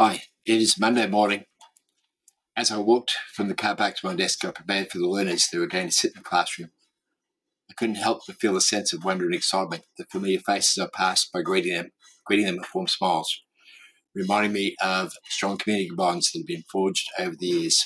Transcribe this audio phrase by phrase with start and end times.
[0.00, 1.46] Hi, it is Monday morning.
[2.56, 5.48] As I walked from the car park to my desk, I prepared for the learners
[5.48, 6.70] that were going to sit in the classroom.
[7.68, 9.82] I couldn't help but feel a sense of wonder and excitement.
[9.96, 11.90] The familiar faces I passed by greeting them,
[12.24, 13.42] greeting them with warm smiles,
[14.14, 17.84] reminding me of strong community bonds that had been forged over the years.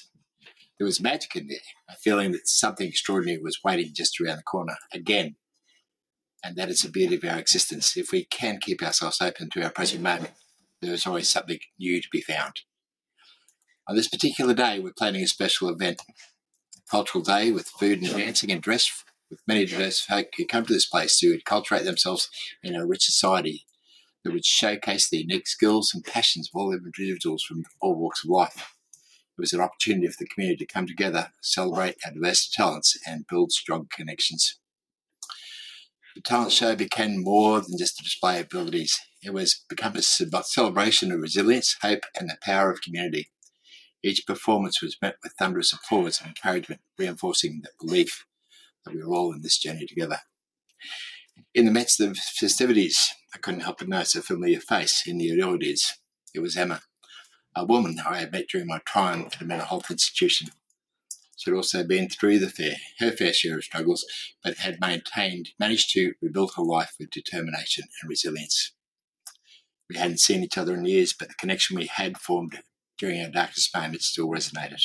[0.78, 1.56] There was magic in there,
[1.88, 5.36] a feeling that something extraordinary was waiting just around the corner again.
[6.44, 7.96] And that is the beauty of our existence.
[7.96, 10.32] If we can keep ourselves open to our present moment,
[10.82, 12.60] there is always something new to be found.
[13.88, 16.02] On this particular day, we're planning a special event,
[16.76, 20.66] a cultural day with food and dancing and dress with many diverse folk who come
[20.66, 22.28] to this place to cultivate themselves
[22.62, 23.64] in a rich society
[24.24, 28.30] that would showcase the unique skills and passions of all individuals from all walks of
[28.30, 28.74] life.
[29.38, 33.26] It was an opportunity for the community to come together, celebrate our diverse talents, and
[33.26, 34.58] build strong connections.
[36.14, 38.98] The talent show became more than just a display of abilities.
[39.22, 43.30] It was become a celebration of resilience, hope, and the power of community.
[44.02, 48.26] Each performance was met with thunderous applause and encouragement, reinforcing the belief
[48.84, 50.18] that we were all in this journey together.
[51.54, 52.98] In the midst of festivities,
[53.34, 55.98] I couldn't help but notice a familiar face in the audience.
[56.34, 56.82] It was Emma,
[57.54, 60.48] a woman I had met during my time at a mental health institution.
[61.42, 64.04] She had also been through the fair, her fair share of struggles,
[64.44, 68.70] but had maintained, managed to rebuild her life with determination and resilience.
[69.90, 72.62] We hadn't seen each other in years, but the connection we had formed
[72.96, 74.84] during our darkest moments still resonated.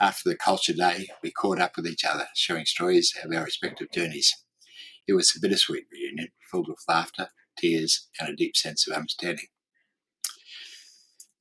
[0.00, 3.90] After the culture day, we caught up with each other, sharing stories of our respective
[3.90, 4.32] journeys.
[5.08, 9.46] It was a bittersweet reunion, filled with laughter, tears, and a deep sense of understanding.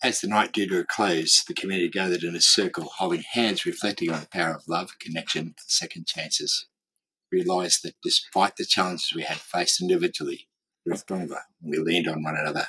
[0.03, 3.65] As the night drew to a close, the community gathered in a circle, holding hands,
[3.65, 6.67] reflecting on the power of love, connection, and second chances.
[7.31, 10.47] We Realised that despite the challenges we had faced individually,
[10.85, 12.67] we were stronger and we leaned on one another.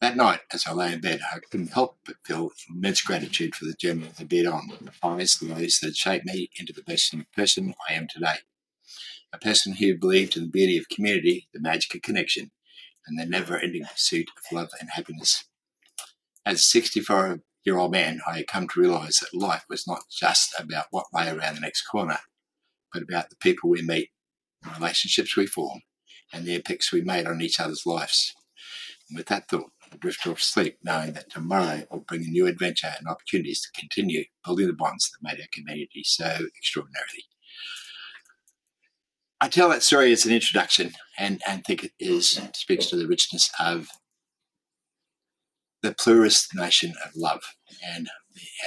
[0.00, 3.66] That night, as I lay in bed, I couldn't help but feel immense gratitude for
[3.66, 6.82] the journey I had been on, the highs and lows that shaped me into the
[6.82, 8.36] person I am today.
[9.30, 12.50] A person who believed in the beauty of community, the magic of connection,
[13.06, 15.44] and the never ending pursuit of love and happiness.
[16.46, 20.02] As a 64 year old man, I had come to realize that life was not
[20.10, 22.18] just about what lay around the next corner,
[22.92, 24.10] but about the people we meet,
[24.62, 25.80] the relationships we form,
[26.32, 28.32] and the impacts we made on each other's lives.
[29.08, 32.46] And with that thought, I drifted off sleep, knowing that tomorrow will bring a new
[32.46, 37.26] adventure and opportunities to continue building the bonds that made our community so extraordinary.
[39.40, 43.06] I tell that story as an introduction and, and think it is speaks to the
[43.06, 43.88] richness of
[45.82, 47.42] the pluralist notion of love,
[47.84, 48.08] and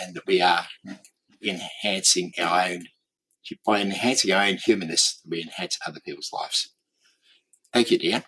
[0.01, 0.65] and that we are
[1.41, 2.85] enhancing our own
[3.65, 6.73] by enhancing our own humanness, we enhance other people's lives.
[7.73, 8.23] Thank you, dear.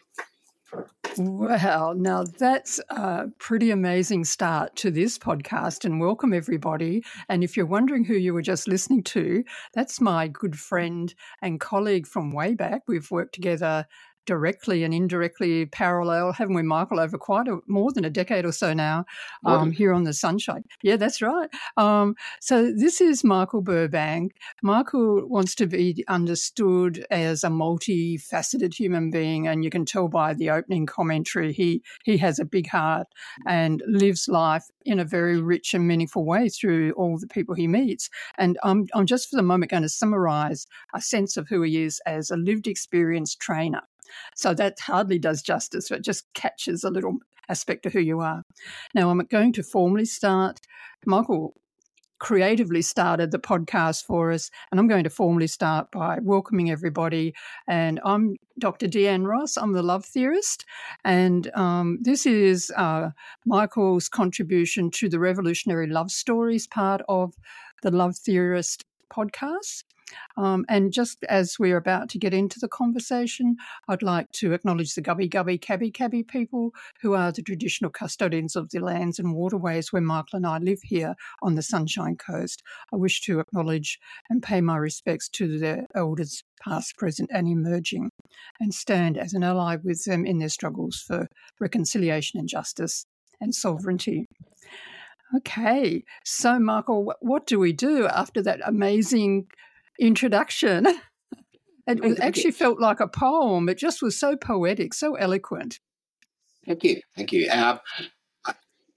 [1.18, 7.04] Well, now that's a pretty amazing start to this podcast, and welcome everybody.
[7.28, 9.44] And if you're wondering who you were just listening to,
[9.74, 12.84] that's my good friend and colleague from way back.
[12.88, 13.86] We've worked together
[14.32, 18.54] directly and indirectly parallel, haven't we, Michael, over quite a, more than a decade or
[18.54, 19.04] so now
[19.46, 20.64] um, here on the Sunshine.
[20.84, 21.50] Yeah, that's right.
[21.76, 24.38] Um, so this is Michael Burbank.
[24.64, 30.34] Michael wants to be understood as a multifaceted human being, and you can tell by
[30.34, 33.08] the opening commentary he he has a big heart
[33.46, 37.68] and lives life in a very rich and meaningful way through all the people he
[37.68, 38.10] meets.
[38.38, 41.84] And I'm I'm just for the moment going to summarise a sense of who he
[41.84, 43.82] is as a lived experience trainer.
[44.36, 47.18] So that hardly does justice, but just catches a little
[47.50, 48.44] aspect of who you are.
[48.96, 50.60] Now, I'm going to formally start.
[51.06, 51.54] Michael
[52.20, 57.34] creatively started the podcast for us, and I'm going to formally start by welcoming everybody.
[57.68, 58.88] And I'm Dr.
[58.88, 59.58] Deanne Ross.
[59.58, 60.64] I'm the love theorist,
[61.04, 63.10] and um, this is uh,
[63.46, 67.34] Michael's contribution to the revolutionary love stories part of
[67.82, 69.84] the Love Theorist podcast.
[70.38, 73.58] Um, and just as we're about to get into the conversation,
[73.88, 78.56] I'd like to acknowledge the Gubbi Gubbi Kabi Kabi people who are the traditional custodians
[78.56, 82.64] of the lands and waterways where Michael and I live here on the Sunshine Coast.
[82.94, 84.00] I wish to acknowledge
[84.30, 88.10] and pay my respects to their elders, past, present, and emerging,
[88.60, 91.28] and stand as an ally with them in their struggles for
[91.60, 93.06] reconciliation and justice
[93.40, 94.28] and sovereignty.
[95.36, 99.48] Okay, so Michael, what do we do after that amazing
[100.00, 100.88] introduction.
[101.88, 103.70] it actually felt like a poem.
[103.70, 105.80] It just was so poetic, so eloquent.
[106.66, 107.02] Thank you.
[107.16, 107.50] Thank you.
[107.50, 107.80] Um,
[108.46, 108.54] I,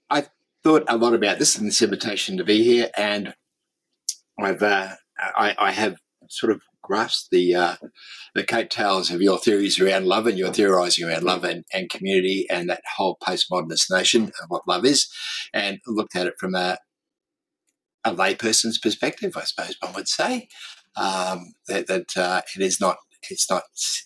[0.09, 0.25] I,
[0.63, 3.35] thought a lot about this in this invitation to be here, and
[4.39, 5.97] I've uh, I, I, have
[6.27, 7.75] sort of grasped the uh,
[8.33, 12.47] the coattails of your theories around love and your theorising around love and, and community
[12.49, 15.07] and that whole postmodernist notion of what love is,
[15.53, 16.79] and looked at it from a
[18.03, 20.47] a layperson's perspective, I suppose one would say
[20.97, 22.97] um, that, that uh, it is not
[23.29, 23.63] it's not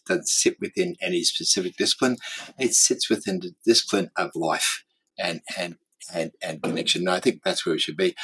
[0.08, 2.18] doesn't sit within any specific discipline.
[2.58, 4.84] It sits within the discipline of life
[5.18, 5.76] and and
[6.14, 7.02] and, and connection.
[7.02, 8.16] And I think that's where we should be.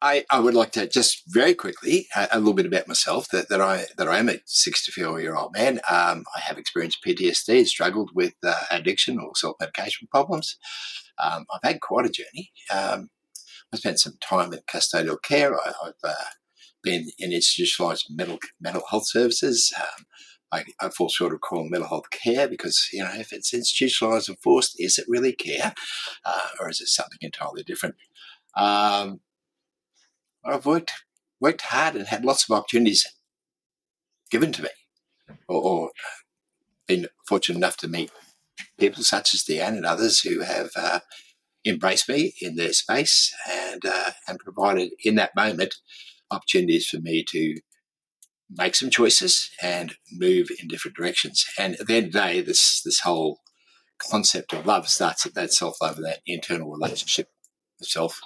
[0.00, 3.48] I, I would like to just very quickly a, a little bit about myself that,
[3.48, 5.80] that I that I am a 64 year old man.
[5.90, 10.56] Um, I have experienced PTSD, struggled with uh, addiction or self medication problems.
[11.22, 12.52] Um, I've had quite a journey.
[12.72, 13.10] Um,
[13.72, 15.54] I spent some time in custodial care.
[15.54, 16.14] I, have uh,
[16.88, 19.72] been in institutionalised mental mental health services.
[19.78, 20.06] Um,
[20.50, 24.28] I, I, fall short of calling mental health care because you know if it's institutionalised
[24.28, 25.74] and forced, is it really care,
[26.24, 27.96] uh, or is it something entirely different?
[28.56, 29.20] Um,
[30.44, 30.92] I've worked
[31.40, 33.06] worked hard and had lots of opportunities
[34.30, 34.70] given to me,
[35.46, 35.90] or, or
[36.86, 38.10] been fortunate enough to meet
[38.78, 41.00] people such as Deanne and others who have uh,
[41.66, 45.74] embraced me in their space and uh, and provided in that moment
[46.30, 47.56] opportunities for me to
[48.50, 51.44] make some choices and move in different directions.
[51.58, 53.40] And at the end of the day, this this whole
[53.98, 57.28] concept of love starts at that self love, that internal relationship
[57.78, 58.20] with self,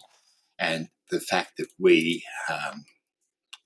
[0.58, 2.84] and the fact that we um,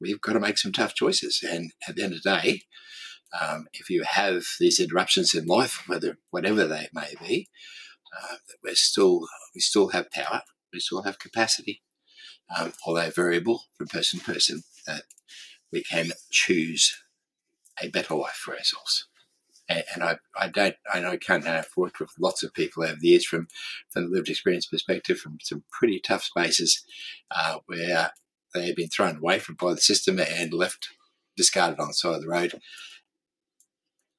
[0.00, 1.44] we've got to make some tough choices.
[1.48, 2.62] And at the end of the day,
[3.38, 7.48] um, if you have these interruptions in life, whether whatever they may be,
[8.16, 10.42] uh, we're still we still have power,
[10.72, 11.82] we still have capacity,
[12.58, 14.62] um, although variable from person to person.
[14.86, 15.02] That
[15.72, 16.96] we can choose
[17.82, 19.08] a better life for ourselves.
[19.68, 22.94] And I, I don't I know I can't I've worked with lots of people over
[23.00, 23.48] the years from
[23.90, 26.84] from the lived experience perspective from some pretty tough spaces
[27.32, 28.12] uh, where
[28.54, 30.88] they have been thrown away from by the system and left
[31.36, 32.60] discarded on the side of the road.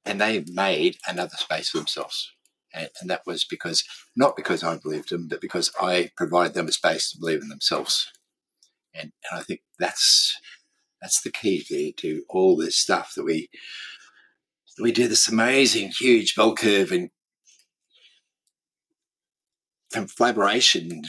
[0.04, 2.30] And they made another space for themselves.
[2.74, 3.84] And, and that was because
[4.14, 7.48] not because I believed them but because I provided them a space to believe in
[7.48, 8.12] themselves
[8.94, 10.36] and, and I think that's
[11.00, 13.48] that's the key to, to all this stuff that we
[14.80, 17.10] we do this amazing, huge bell curve and
[20.16, 21.02] collaboration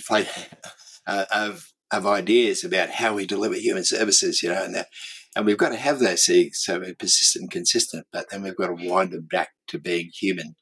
[1.08, 4.88] uh, of of ideas about how we deliver human services, you know, and that,
[5.36, 8.56] and we've got to have those things so we're persistent and consistent, but then we've
[8.56, 10.56] got to wind them back to being human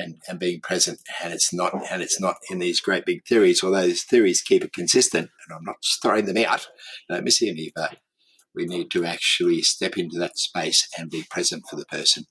[0.00, 1.00] and, and being present.
[1.22, 4.64] And it's not and it's not in these great big theories, although these theories keep
[4.64, 5.30] it consistent.
[5.46, 6.68] And I'm not throwing them out,
[7.08, 7.98] don't mishear me, but
[8.54, 12.24] we need to actually step into that space and be present for the person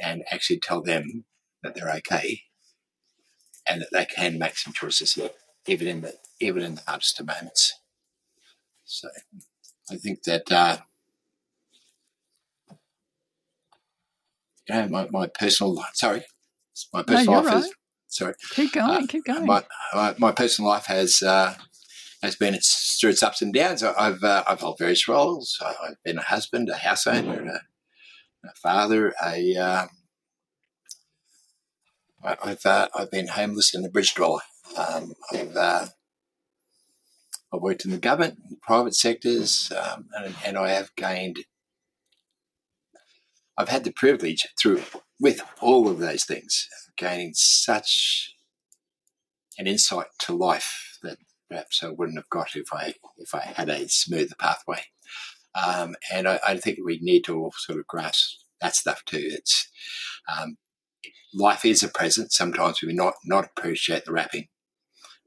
[0.00, 1.24] and actually tell them
[1.62, 2.42] that they're okay
[3.68, 5.18] and that they can make some choices
[5.66, 7.74] even in the even in the hardest of moments.
[8.84, 9.08] So
[9.90, 10.78] I think that uh,
[14.68, 16.24] you know my, my personal sorry
[16.92, 17.64] my personal no, life right.
[17.64, 17.74] is
[18.08, 19.62] sorry keep going uh, keep going my,
[19.94, 21.54] my, my personal life has uh,
[22.22, 23.82] has been its through its ups and downs.
[23.82, 25.60] I've uh, I've held various roles.
[25.60, 27.60] I've been a husband, a house owner,
[28.44, 29.88] a, a father, a um,
[32.24, 34.40] I've uh, I've been homeless and a bridge dweller.
[34.76, 35.86] Um, I've uh,
[37.52, 41.44] I've worked in the government, private sectors, um, and, and I have gained.
[43.58, 44.82] I've had the privilege through
[45.22, 48.34] with all of those things, gaining such
[49.56, 51.18] an insight to life that
[51.48, 54.82] perhaps I wouldn't have got if I if I had a smoother pathway.
[55.54, 59.20] Um, and I, I, think we need to all sort of grasp that stuff too.
[59.20, 59.68] It's
[60.26, 60.56] um,
[61.32, 62.32] life is a present.
[62.32, 64.48] Sometimes we not not appreciate the wrapping,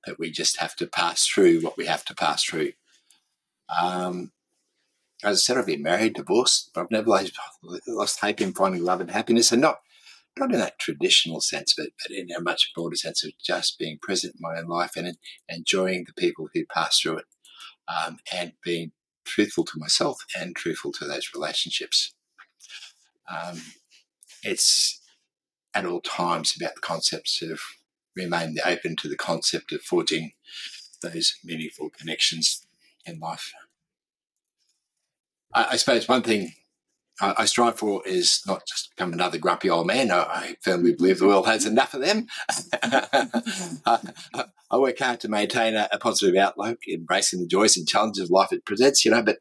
[0.05, 2.71] but we just have to pass through what we have to pass through.
[3.79, 4.31] Um,
[5.23, 7.31] as I said, I've been married, divorced, but I've never lost,
[7.87, 9.79] lost hope in finding love and happiness, and not
[10.37, 13.97] not in that traditional sense, but, but in a much broader sense of just being
[14.01, 15.17] present in my own life and
[15.49, 17.25] enjoying the people who pass through it
[17.87, 18.91] um, and being
[19.25, 22.13] truthful to myself and truthful to those relationships.
[23.29, 23.61] Um,
[24.43, 25.01] it's
[25.73, 27.59] at all times about the concepts of
[28.15, 30.31] remain open to the concept of forging
[31.01, 32.65] those meaningful connections
[33.05, 33.53] in life.
[35.53, 36.53] I, I suppose one thing
[37.21, 40.11] I, strive for is not just to become another grumpy old man.
[40.11, 42.27] I, I firmly believe the world has enough of them.
[43.85, 48.25] I, I, work hard to maintain a, a, positive outlook, embracing the joys and challenges
[48.25, 49.05] of life it presents.
[49.05, 49.37] You know, but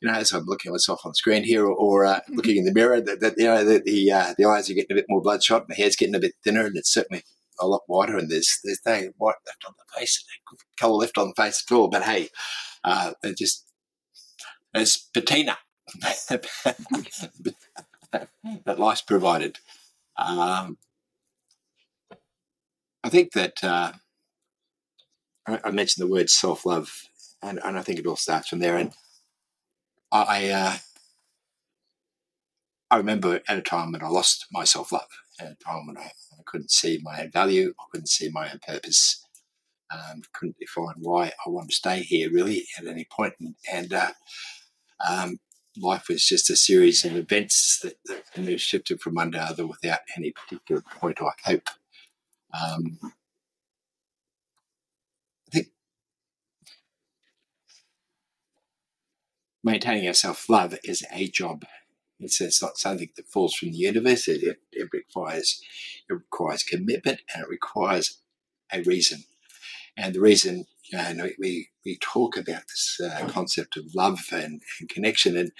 [0.00, 2.36] you know, as I'm looking at myself on the screen here, or, or uh, mm-hmm.
[2.36, 4.92] looking in the mirror, that, that you know, the the, uh, the, eyes are getting
[4.92, 7.22] a bit more bloodshot, and the hair's getting a bit thinner, and it's certainly
[7.60, 11.18] a lot whiter, and there's there's no white left on the face, no colour left
[11.18, 11.88] on the face at all.
[11.88, 12.30] But hey,
[12.82, 13.66] uh, just
[14.74, 15.58] as patina
[18.64, 19.58] that life's provided.
[20.16, 20.78] Um,
[23.04, 23.92] I think that uh,
[25.46, 26.90] I, mentioned the word self love,
[27.42, 28.76] and, and, I think it all starts from there.
[28.76, 28.92] And
[30.10, 30.76] I, uh,
[32.90, 35.08] I remember at a time when I lost my self love,
[35.40, 38.50] at a time when I, I, couldn't see my own value, I couldn't see my
[38.50, 39.24] own purpose,
[39.94, 43.34] um, couldn't define why I wanted to stay here really at any point.
[43.40, 44.10] And, and uh,
[45.08, 45.38] um,
[45.80, 47.96] life was just a series of events that,
[48.34, 51.68] that shifted from one to other without any particular point or hope.
[52.52, 53.10] Um, I
[55.50, 55.68] think
[59.62, 61.64] maintaining our self love is a job.
[62.20, 64.26] It's, it's not something that falls from the universe.
[64.26, 65.62] It, it, it, requires
[66.08, 68.18] it requires commitment and it requires
[68.72, 69.24] a reason.
[69.96, 70.66] And the reason
[70.96, 75.52] know, we we talk about this uh, concept of love and, and connection, and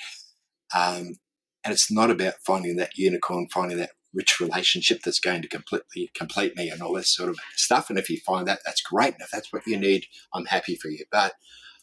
[0.74, 1.18] um,
[1.64, 6.10] and it's not about finding that unicorn, finding that rich relationship that's going to completely
[6.14, 7.90] complete me and all this sort of stuff.
[7.90, 9.14] And if you find that, that's great.
[9.14, 11.04] And if that's what you need, I'm happy for you.
[11.12, 11.34] But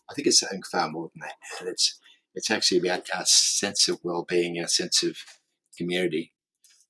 [0.10, 1.36] I think it's something far more than that.
[1.60, 2.00] And it's
[2.34, 5.18] it's actually about our sense of well-being, our sense of
[5.78, 6.34] community,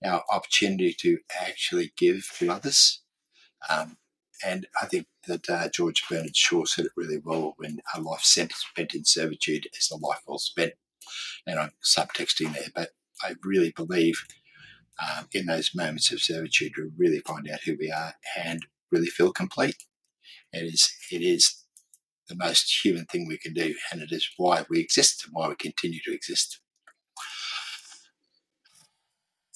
[0.03, 3.01] our opportunity to actually give to others.
[3.69, 3.97] Um,
[4.45, 8.21] and I think that uh, George Bernard Shaw said it really well when a life
[8.21, 8.53] spent
[8.93, 10.73] in servitude is a life well spent.
[11.47, 12.89] And I'm subtexting there, but
[13.23, 14.23] I really believe
[15.01, 19.07] um, in those moments of servitude to really find out who we are and really
[19.07, 19.77] feel complete.
[20.53, 21.63] It is, it is
[22.29, 25.49] the most human thing we can do, and it is why we exist and why
[25.49, 26.59] we continue to exist.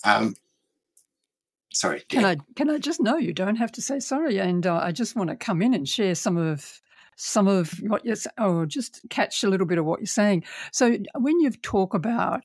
[0.04, 0.36] Um,
[1.72, 2.04] sorry.
[2.10, 4.92] Can I can I just know you don't have to say sorry, and uh, I
[4.92, 6.82] just want to come in and share some of
[7.16, 10.44] some of what you're oh just catch a little bit of what you're saying.
[10.72, 12.44] So when you talk about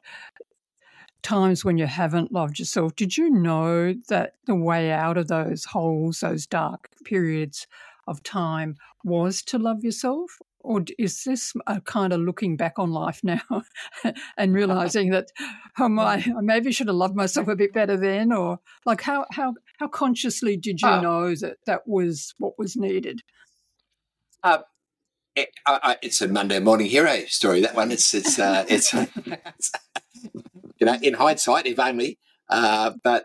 [1.23, 5.65] times when you haven't loved yourself, did you know that the way out of those
[5.65, 7.67] holes, those dark periods
[8.07, 10.39] of time, was to love yourself?
[10.65, 13.41] Or is this a kind of looking back on life now
[14.39, 15.29] and realizing that,
[15.79, 18.33] oh my, I maybe should have loved myself a bit better then?
[18.33, 21.01] Or like how, how, how consciously did you oh.
[21.01, 23.21] know that that was what was needed?
[24.43, 24.59] Uh,
[25.37, 25.51] it,
[26.03, 27.61] it's a Monday morning hero story.
[27.61, 28.95] That one, it's it's uh, it's,
[29.27, 29.73] it's
[30.79, 32.19] you know, in hindsight, if only.
[32.49, 33.25] Uh, but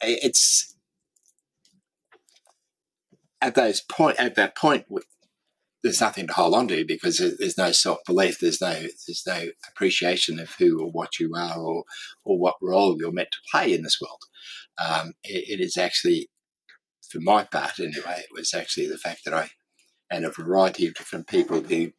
[0.00, 0.74] it's
[3.40, 4.86] at those point at that point,
[5.82, 8.38] there's nothing to hold on to because there's no self belief.
[8.38, 11.84] There's no there's no appreciation of who or what you are or
[12.24, 14.22] or what role you're meant to play in this world.
[14.78, 16.28] Um, it, it is actually,
[17.08, 19.50] for my part anyway, it was actually the fact that I
[20.10, 21.92] and a variety of different people who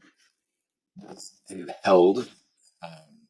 [1.50, 2.30] who held
[2.84, 3.28] um,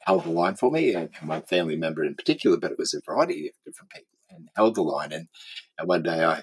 [0.00, 3.00] held the line for me, and my family member in particular, but it was a
[3.04, 5.12] variety of different people and held the line.
[5.12, 5.28] And,
[5.78, 6.42] and one day I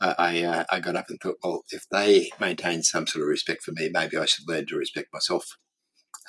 [0.00, 3.64] I, uh, I got up and thought, well, if they maintain some sort of respect
[3.64, 5.56] for me, maybe I should learn to respect myself.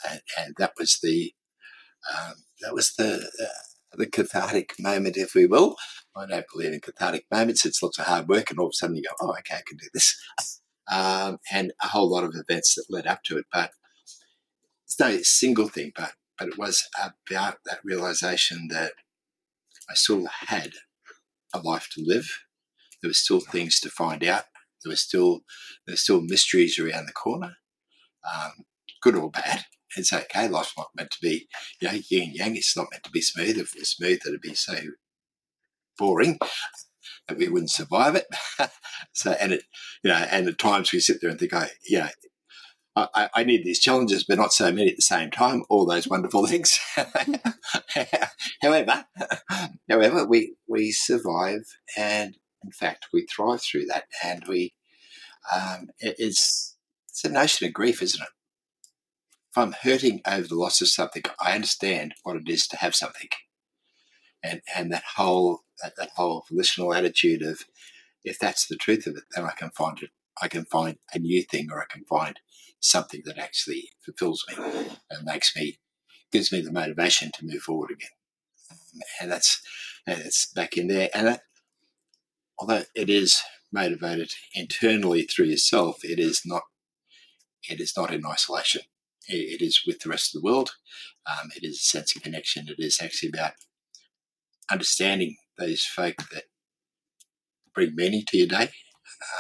[0.10, 1.34] And, and that was the
[2.14, 5.76] um, that was the uh, the cathartic moment, if we will.
[6.16, 7.66] I don't believe in cathartic moments.
[7.66, 9.62] It's lots of hard work, and all of a sudden you go, oh, okay, I
[9.68, 10.16] can do this.
[10.92, 13.46] Um, and a whole lot of events that led up to it.
[13.54, 13.70] But
[14.88, 18.94] it's no single thing, but but it was about that realization that
[19.88, 20.72] I still had
[21.54, 22.28] a life to live.
[23.02, 24.44] There were still things to find out.
[24.84, 25.42] There were still
[25.86, 27.56] there were still mysteries around the corner,
[28.32, 28.52] um,
[29.02, 29.66] good or bad.
[29.96, 30.48] It's okay.
[30.48, 31.48] Life's not meant to be,
[31.82, 32.56] you know, yin and yang.
[32.56, 33.58] It's not meant to be smooth.
[33.58, 34.76] If it was smooth, it'd be so
[35.98, 36.38] boring
[37.28, 38.28] that we wouldn't survive it.
[39.14, 39.64] so, and it,
[40.04, 42.10] you know, and at times we sit there and think, oh, you know,
[42.96, 45.64] I, I, need these challenges, but not so many at the same time.
[45.70, 46.80] All those wonderful things.
[48.62, 49.06] however,
[49.90, 51.62] however, we we survive,
[51.98, 54.06] and in fact, we thrive through that.
[54.24, 54.74] And we,
[55.54, 56.76] um, it, it's
[57.08, 58.30] it's a notion of grief, isn't it?
[59.52, 62.96] If I'm hurting over the loss of something, I understand what it is to have
[62.96, 63.30] something,
[64.44, 67.64] and and that whole that, that whole volitional attitude of
[68.24, 70.12] if that's the truth of it, then I can find it.
[70.42, 72.40] I can find a new thing, or I can find
[72.80, 74.56] something that actually fulfills me
[75.10, 75.80] and makes me,
[76.32, 78.10] gives me the motivation to move forward again.
[79.22, 79.62] And that's,
[80.08, 81.10] and it's back in there.
[81.14, 81.42] And that,
[82.60, 86.64] although it is motivated internally through yourself, it is not,
[87.70, 88.82] it is not in isolation.
[89.28, 90.72] It, it is with the rest of the world.
[91.30, 92.68] Um, it is a sense of connection.
[92.68, 93.54] It is actually about
[94.72, 96.44] understanding those folk that
[97.74, 98.70] bring meaning to your day.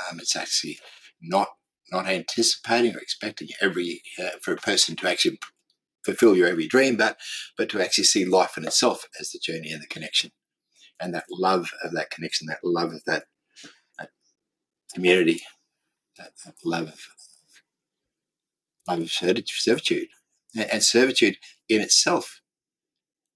[0.09, 0.79] Um, it's actually
[1.21, 1.49] not
[1.91, 5.39] not anticipating or expecting every uh, for a person to actually
[6.05, 7.17] fulfill your every dream, but
[7.57, 10.31] but to actually see life in itself as the journey and the connection,
[10.99, 13.25] and that love of that connection, that love of that,
[13.97, 14.09] that
[14.93, 15.41] community,
[16.17, 17.05] that, that, love of
[18.87, 20.07] love of servitude,
[20.55, 21.37] and servitude
[21.67, 22.41] in itself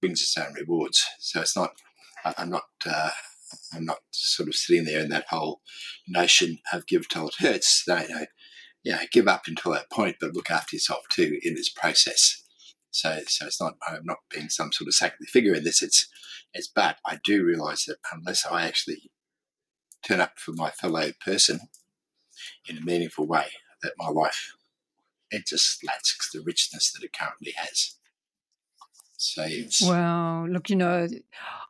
[0.02, 1.06] brings its own rewards.
[1.20, 1.72] So it's not.
[2.38, 2.64] I'm not.
[2.86, 3.12] Uh,
[3.74, 5.62] I'm not sort of sitting there in that whole
[6.08, 7.84] notion of give till it hurts.
[7.88, 8.26] No, no,
[8.84, 12.43] yeah, give up until that point, but look after yourself too in this process.
[12.94, 15.82] So, so it's not I'm not being some sort of saintly figure in this.
[15.82, 16.08] It's
[16.54, 19.12] it's but I do realise that unless I actually
[20.06, 21.60] turn up for my fellow person
[22.68, 23.48] in a meaningful way,
[23.82, 24.54] that my life
[25.32, 27.96] it just lacks the richness that it currently has.
[29.24, 29.48] So
[29.84, 30.46] Wow.
[30.48, 31.08] Look, you know,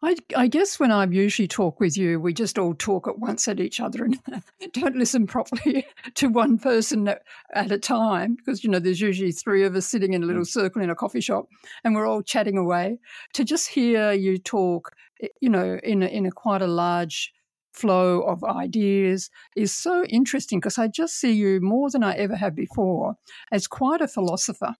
[0.01, 3.47] I, I guess when I usually talk with you, we just all talk at once
[3.47, 4.19] at each other and
[4.73, 7.13] don't listen properly to one person
[7.53, 10.43] at a time because, you know, there's usually three of us sitting in a little
[10.43, 10.47] mm.
[10.47, 11.45] circle in a coffee shop
[11.83, 12.97] and we're all chatting away.
[13.33, 14.91] To just hear you talk,
[15.21, 17.31] eh, you know, in a, in a quite a large
[17.73, 22.35] flow of ideas is so interesting because I just see you more than I ever
[22.35, 23.15] have before
[23.51, 24.75] as quite a philosopher.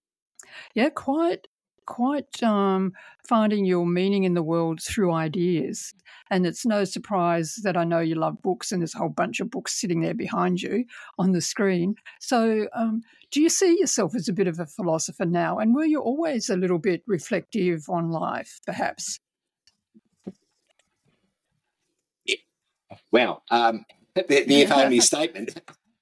[0.76, 1.48] Yeah, quite
[1.86, 2.94] quite um,
[3.28, 5.94] finding your meaning in the world through ideas.
[6.30, 9.40] And it's no surprise that I know you love books, and there's a whole bunch
[9.40, 10.86] of books sitting there behind you
[11.18, 11.96] on the screen.
[12.20, 15.58] So, um, do you see yourself as a bit of a philosopher now?
[15.58, 19.20] And were you always a little bit reflective on life, perhaps?
[23.12, 23.86] Well, um,
[24.16, 25.60] the, the if only statement.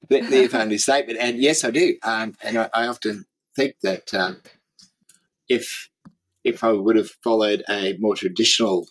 [0.09, 1.19] The, the, if only statement.
[1.19, 1.95] And yes, I do.
[2.03, 4.41] Um, and I, I, often think that um,
[5.47, 5.89] if
[6.43, 8.87] if I would have followed a more traditional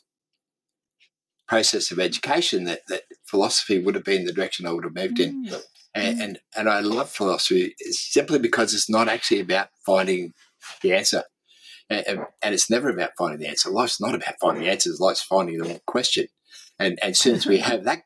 [1.49, 5.19] process of education, that, that philosophy would have been the direction I would have moved
[5.19, 5.47] in.
[5.47, 5.62] Mm.
[5.95, 6.23] And, mm.
[6.23, 10.33] and, and I love philosophy simply because it's not actually about finding
[10.83, 11.25] the answer.
[11.88, 13.69] And, and, it's never about finding the answer.
[13.69, 15.00] Life's not about finding the answers.
[15.00, 16.28] Life's finding the question.
[16.80, 18.04] And, and as soon as we have that,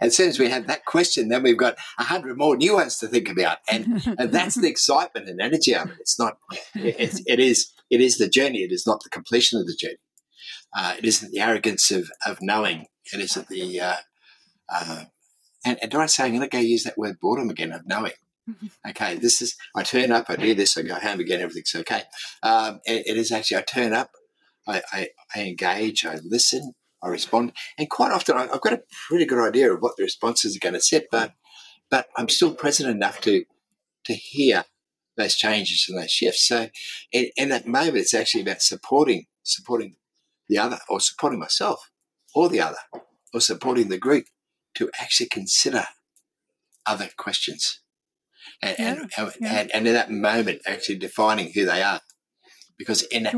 [0.00, 2.98] as soon as we have that question, then we've got a hundred more new ones
[2.98, 5.96] to think about, and, and that's the excitement and energy of it.
[6.00, 6.38] It's not,
[6.74, 8.58] it, it is, it is the journey.
[8.58, 9.98] It is not the completion of the journey.
[10.76, 12.86] Uh, it isn't the arrogance of, of knowing.
[13.12, 13.96] It isn't the, uh,
[14.68, 15.04] uh,
[15.64, 17.86] and, and dare I say, I'm going to go use that word boredom again of
[17.86, 18.12] knowing.
[18.88, 22.02] Okay, this is, I turn up, I do this, I go home again, everything's okay.
[22.42, 24.10] Um, it, it is actually, I turn up,
[24.66, 27.52] I, I, I engage, I listen, I respond.
[27.78, 30.74] And quite often I've got a pretty good idea of what the responses are going
[30.74, 31.34] to set, but
[31.90, 33.44] but I'm still present enough to
[34.04, 34.64] to hear
[35.16, 36.46] those changes and those shifts.
[36.46, 36.68] So
[37.12, 39.96] in, in that moment, it's actually about supporting supporting
[40.48, 41.90] the other, or supporting myself,
[42.34, 42.78] or the other,
[43.32, 44.26] or supporting the group
[44.74, 45.84] to actually consider
[46.86, 47.80] other questions,
[48.62, 49.60] and yeah, and, yeah.
[49.60, 52.00] and, and in that moment, actually defining who they are.
[52.78, 53.34] Because in that,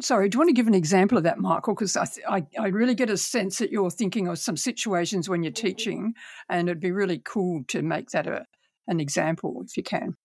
[0.00, 1.74] Sorry, do you want to give an example of that, Michael?
[1.74, 5.42] Because I, I, I, really get a sense that you're thinking of some situations when
[5.42, 6.14] you're teaching,
[6.48, 8.46] and it'd be really cool to make that a,
[8.88, 10.16] an example if you can.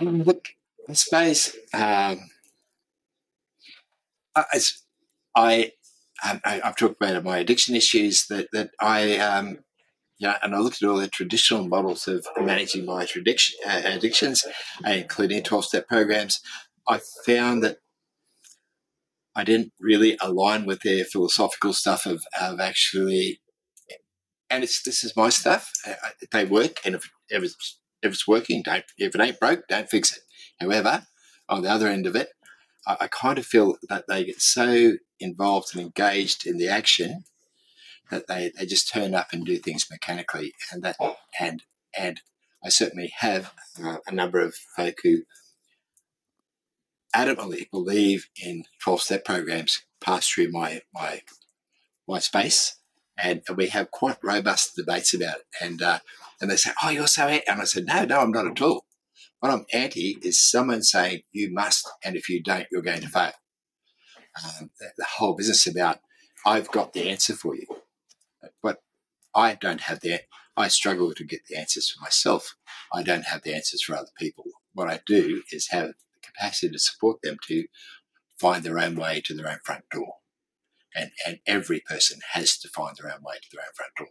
[0.00, 0.50] Um, look,
[0.88, 2.20] I suppose um,
[4.54, 4.82] as
[5.34, 5.72] I,
[6.28, 9.58] um, I, have talked about my addiction issues that that I um,
[10.18, 14.44] yeah, and I looked at all the traditional models of managing my addiction, uh, addictions,
[14.84, 16.40] including 12 step programs.
[16.88, 17.78] I found that
[19.38, 23.40] I didn't really align with their philosophical stuff of, of actually,
[24.50, 25.70] and it's this is my stuff.
[26.32, 29.88] They work, and if, if it's if it's working, don't if it ain't broke, don't
[29.88, 30.22] fix it.
[30.60, 31.06] However,
[31.48, 32.30] on the other end of it,
[32.84, 37.22] I, I kind of feel that they get so involved and engaged in the action
[38.10, 40.96] that they, they just turn up and do things mechanically, and that
[41.38, 41.62] and
[41.96, 42.22] and
[42.64, 45.22] I certainly have uh, a number of folk who
[47.14, 51.22] adamantly believe in 12 step programs pass through my, my,
[52.06, 52.76] my space.
[53.20, 55.46] And we have quite robust debates about it.
[55.60, 55.98] And, uh,
[56.40, 57.50] and they say, Oh, you're so anti.
[57.50, 58.84] And I said, No, no, I'm not at all.
[59.40, 63.08] What I'm anti is someone saying you must, and if you don't, you're going to
[63.08, 63.32] fail.
[64.44, 65.98] Um, the, the whole business about
[66.46, 67.66] I've got the answer for you,
[68.62, 68.78] but
[69.34, 70.20] I don't have the.
[70.56, 72.56] I struggle to get the answers for myself.
[72.92, 74.44] I don't have the answers for other people.
[74.72, 75.92] What I do is have
[76.34, 77.64] capacity to support them to
[78.38, 80.14] find their own way to their own front door.
[80.94, 84.08] And, and every person has to find their own way to their own front door.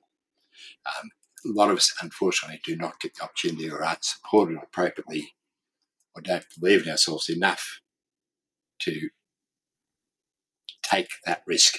[0.85, 1.09] Um,
[1.45, 5.33] a lot of us, unfortunately, do not get the opportunity or aren't supported appropriately
[6.15, 7.81] or don't believe in ourselves enough
[8.81, 9.09] to
[10.83, 11.75] take that risk,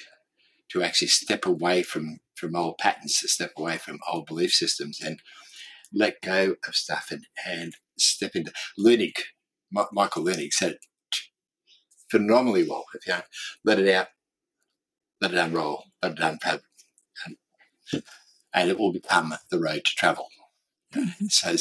[0.71, 5.01] to actually step away from, from old patterns, to step away from old belief systems
[5.01, 5.21] and
[5.93, 8.53] let go of stuff and, and step into.
[9.75, 10.85] Leunig Michael Leunig said it
[12.11, 12.85] phenomenally well.
[12.95, 13.15] If you
[13.65, 14.09] let it out,
[15.21, 16.61] let it unroll, let it unpad,
[17.27, 18.03] and,
[18.55, 20.29] and it will become the road to travel.
[20.95, 21.27] Mm-hmm.
[21.29, 21.55] so,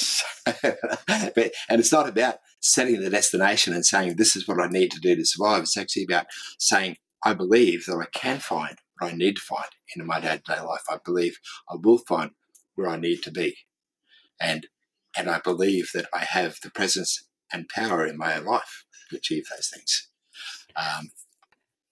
[1.36, 4.92] but, and it's not about setting the destination and saying this is what I need
[4.92, 5.64] to do to survive.
[5.64, 6.28] It's actually about
[6.60, 10.62] saying I believe that I can find what I need to find in my day-to-day
[10.62, 10.84] life.
[10.90, 11.40] I believe
[11.70, 12.32] I will find
[12.76, 13.58] where I need to be,
[14.40, 14.68] and
[15.18, 19.18] and I believe that I have the presence and power in my own life to
[19.18, 20.10] achieve those things.
[20.76, 21.10] Um,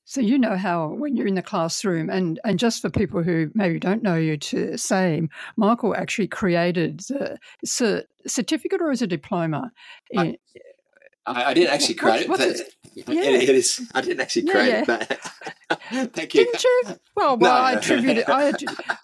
[0.08, 3.50] so you know how when you're in the classroom, and and just for people who
[3.56, 7.38] maybe don't know you to say, Michael actually created the
[8.28, 9.72] certificate or is a diploma?
[10.16, 10.38] I,
[11.28, 12.62] I, I didn't actually create what, it.
[13.06, 13.24] But yeah.
[13.24, 13.82] it, it is.
[13.94, 14.98] I didn't actually create yeah, yeah.
[15.02, 15.20] it.
[15.70, 15.82] But
[16.14, 16.46] thank you.
[16.46, 16.82] Didn't you?
[17.16, 17.50] Well, well, no.
[17.50, 18.30] I attribute it.
[18.30, 18.54] I,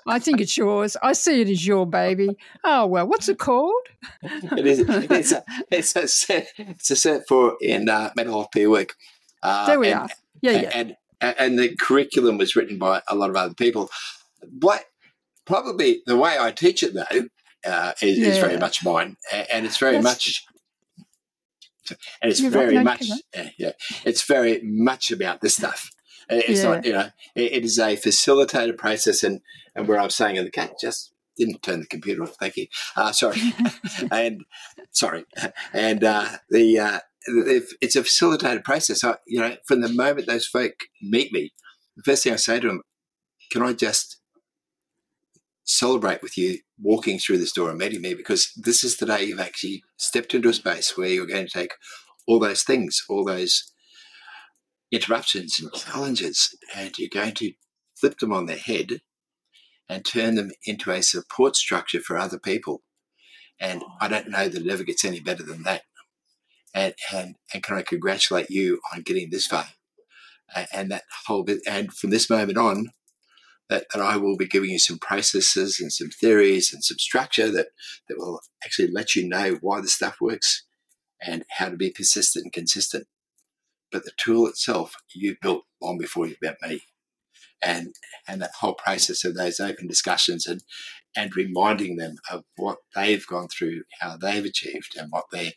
[0.08, 0.96] I think it's yours.
[1.02, 2.30] I see it as your baby.
[2.64, 3.74] Oh well, what's it called?
[4.22, 4.80] it is.
[4.88, 5.44] It's a.
[5.72, 6.48] It's a set.
[6.58, 8.96] It's a Cert IV in uh, mental health peer work.
[9.42, 10.10] Uh, there we and, are.
[10.42, 10.96] Yeah, and, yeah.
[11.22, 13.90] And, and the curriculum was written by a lot of other people.
[14.60, 14.86] What
[15.46, 17.28] probably the way I teach it though
[17.66, 18.28] uh, is, yeah.
[18.28, 19.18] is, very much mine,
[19.52, 20.46] and it's very That's, much.
[22.22, 23.72] And it's very right, much, yeah, yeah,
[24.06, 25.92] it's very much about this stuff.
[26.30, 26.70] It's yeah.
[26.70, 29.42] not, you know, it, it is a facilitated process, and
[29.76, 32.36] and where I was saying, and the cat just didn't turn the computer off.
[32.40, 32.68] Thank you.
[32.96, 33.42] Uh, sorry,
[34.12, 34.46] and
[34.92, 35.26] sorry,
[35.74, 39.04] and uh, the uh, it's a facilitated process.
[39.04, 41.52] I, you know, from the moment those folk meet me,
[41.98, 42.82] the first thing I say to them,
[43.52, 44.18] can I just
[45.64, 48.14] celebrate with you walking through this door and meeting me?
[48.14, 51.52] Because this is the day you've actually stepped into a space where you're going to
[51.52, 51.74] take
[52.28, 53.72] all those things, all those
[54.92, 57.54] interruptions and challenges, and you're going to
[57.96, 59.02] flip them on their head
[59.88, 62.82] and turn them into a support structure for other people.
[63.60, 65.84] And I don't know that it ever gets any better than that
[66.74, 69.68] and and and can I congratulate you on getting this far?
[70.74, 72.90] And that whole bit, and from this moment on,
[73.72, 77.50] that, that I will be giving you some processes and some theories and some structure
[77.52, 77.68] that
[78.10, 80.66] that will actually let you know why the stuff works
[81.26, 83.08] and how to be persistent and consistent.
[83.90, 86.82] But the tool itself you built long before you met me.
[87.64, 87.96] And
[88.28, 90.62] and that whole process of those open discussions and
[91.16, 95.54] and reminding them of what they've gone through, how they've achieved, and what they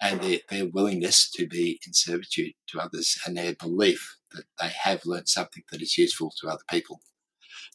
[0.00, 4.68] and their, their willingness to be in servitude to others and their belief that they
[4.68, 7.00] have learned something that is useful to other people.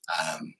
[0.09, 0.53] Um,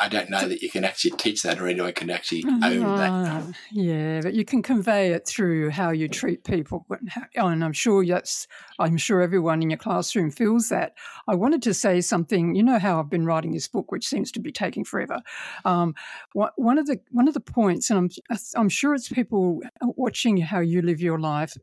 [0.00, 3.10] I don't know that you can actually teach that or anyone can actually own that.
[3.10, 6.86] Ah, yeah, but you can convey it through how you treat people,
[7.34, 8.46] and, I'm sure that's.
[8.78, 10.94] I'm sure everyone in your classroom feels that.
[11.26, 12.54] I wanted to say something.
[12.54, 15.20] You know how I've been writing this book, which seems to be taking forever.
[15.64, 15.94] Um,
[16.32, 18.10] one of the one of the points, and I'm
[18.54, 21.56] I'm sure it's people watching how you live your life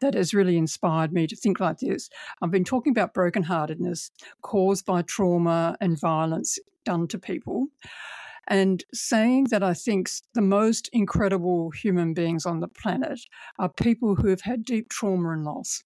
[0.00, 2.08] that has really inspired me to think like this.
[2.42, 4.10] I've been talking about brokenheartedness
[4.42, 7.66] caused by trauma and violence done to people.
[8.48, 13.20] And saying that I think the most incredible human beings on the planet
[13.58, 15.84] are people who have had deep trauma and loss.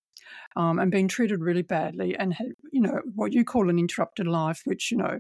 [0.54, 4.26] Um, and been treated really badly, and had, you know what you call an interrupted
[4.28, 5.18] life, which you know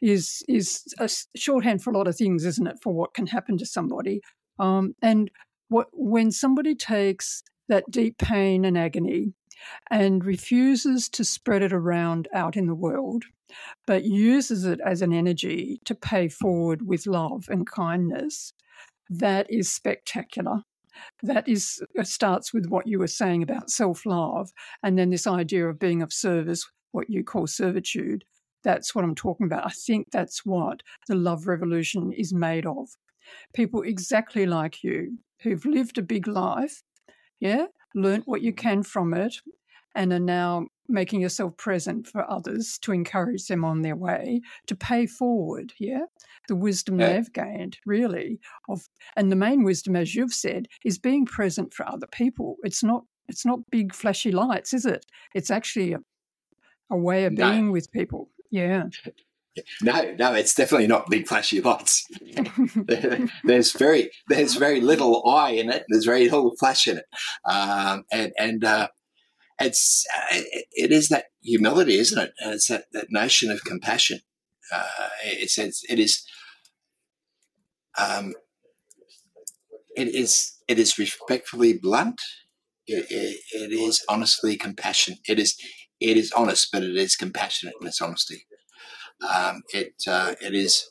[0.00, 2.76] is is a shorthand for a lot of things, isn't it?
[2.80, 4.20] For what can happen to somebody,
[4.60, 5.30] um, and
[5.68, 9.34] what when somebody takes that deep pain and agony
[9.90, 13.24] and refuses to spread it around out in the world,
[13.86, 18.52] but uses it as an energy to pay forward with love and kindness,
[19.10, 20.62] that is spectacular.
[21.22, 24.50] That is uh, starts with what you were saying about self-love,
[24.82, 28.24] and then this idea of being of service, what you call servitude.
[28.64, 29.64] That's what I'm talking about.
[29.64, 32.88] I think that's what the love revolution is made of.
[33.54, 36.82] People exactly like you who've lived a big life,
[37.38, 39.36] yeah, learnt what you can from it,
[39.94, 44.74] and are now making yourself present for others to encourage them on their way to
[44.74, 46.04] pay forward yeah
[46.48, 47.12] the wisdom yeah.
[47.12, 51.88] they've gained really of and the main wisdom as you've said is being present for
[51.88, 55.98] other people it's not it's not big flashy lights is it it's actually a,
[56.90, 57.50] a way of no.
[57.50, 58.84] being with people yeah
[59.82, 62.06] no, no, it's definitely not big flashy lights.
[63.44, 65.84] there's very, there's very little eye in it.
[65.88, 67.04] There's very little flash in it,
[67.44, 68.88] um, and and uh,
[69.60, 70.40] it's uh,
[70.72, 72.32] it is that humility, isn't it?
[72.40, 74.20] And it's that, that notion of compassion.
[74.72, 76.22] Uh, it's, it's it is
[77.98, 78.34] um,
[79.96, 82.20] it is it is respectfully blunt.
[82.86, 85.16] It, it, it is honestly compassion.
[85.28, 85.56] It is
[86.00, 88.46] it is honest, but it is compassionate in its honesty.
[89.28, 90.88] Um, it uh, it is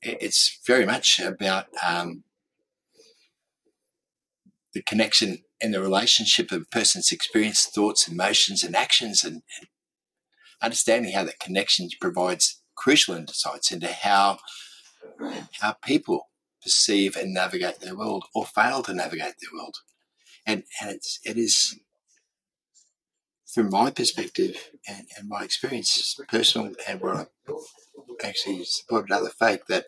[0.00, 2.24] it's very much about um,
[4.74, 9.68] the connection and the relationship of a person's experience, thoughts, emotions, and actions, and, and
[10.60, 14.38] understanding how that connection provides crucial insights into how
[15.60, 16.28] how people
[16.62, 19.76] perceive and navigate their world or fail to navigate their world.
[20.46, 21.78] And and it's it is
[23.52, 27.26] from my perspective and, and my experience, personal and where I
[28.24, 29.86] actually supported other faith, that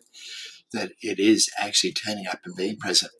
[0.71, 3.11] that it is actually turning up and being present.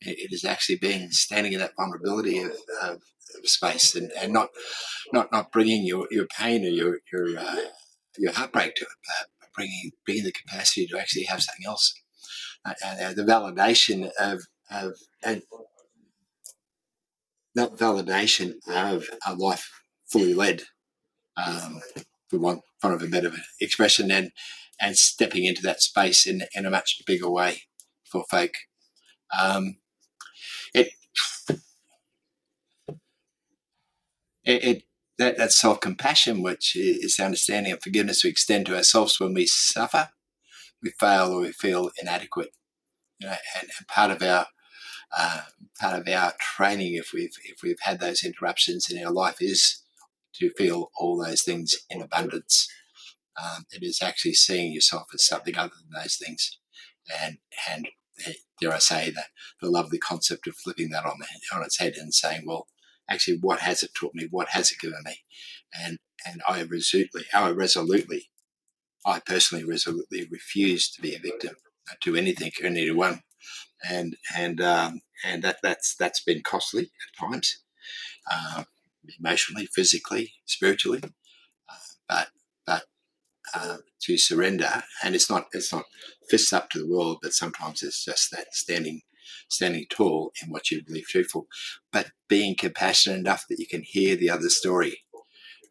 [0.00, 3.02] It is actually being standing in that vulnerability of, of,
[3.36, 4.50] of space and, and not
[5.12, 7.56] not not bringing your, your pain or your your uh,
[8.18, 8.88] your heartbreak to it,
[9.40, 11.94] but bringing bringing the capacity to actually have something else.
[12.64, 15.42] Uh, uh, the validation of of and
[17.54, 19.70] that validation of a life
[20.10, 20.62] fully led,
[21.36, 21.80] um,
[22.28, 24.30] for want of a better expression, and
[24.80, 27.62] and stepping into that space in in a much bigger way
[28.04, 28.52] for folk.
[29.38, 29.76] Um,
[30.76, 30.90] it,
[34.44, 34.82] it, it
[35.18, 39.34] that, that self compassion, which is the understanding of forgiveness we extend to ourselves when
[39.34, 40.10] we suffer,
[40.82, 42.50] we fail, or we feel inadequate.
[43.18, 44.46] You know, and, and part of our
[45.16, 45.42] uh,
[45.80, 49.82] part of our training, if we've if we've had those interruptions in our life, is
[50.34, 52.68] to feel all those things in abundance.
[53.42, 56.58] Um, it is actually seeing yourself as something other than those things,
[57.22, 57.38] and
[57.70, 57.88] and
[58.60, 59.26] dare I say that
[59.60, 62.66] the lovely concept of flipping that on the, on its head and saying, well,
[63.08, 64.28] actually, what has it taught me?
[64.30, 65.18] What has it given me?
[65.78, 68.30] And and I resolutely, I resolutely,
[69.04, 71.56] I personally resolutely refuse to be a victim
[72.02, 73.20] to anything or anyone,
[73.88, 77.62] and and um, and that that's that's been costly at times,
[78.30, 78.64] uh,
[79.18, 81.76] emotionally, physically, spiritually, uh,
[82.08, 82.28] but
[83.56, 85.84] uh, to surrender, and it's not it's not
[86.28, 89.00] fists up to the world, but sometimes it's just that standing
[89.48, 91.46] standing tall in what you believe truthful,
[91.92, 94.98] but being compassionate enough that you can hear the other story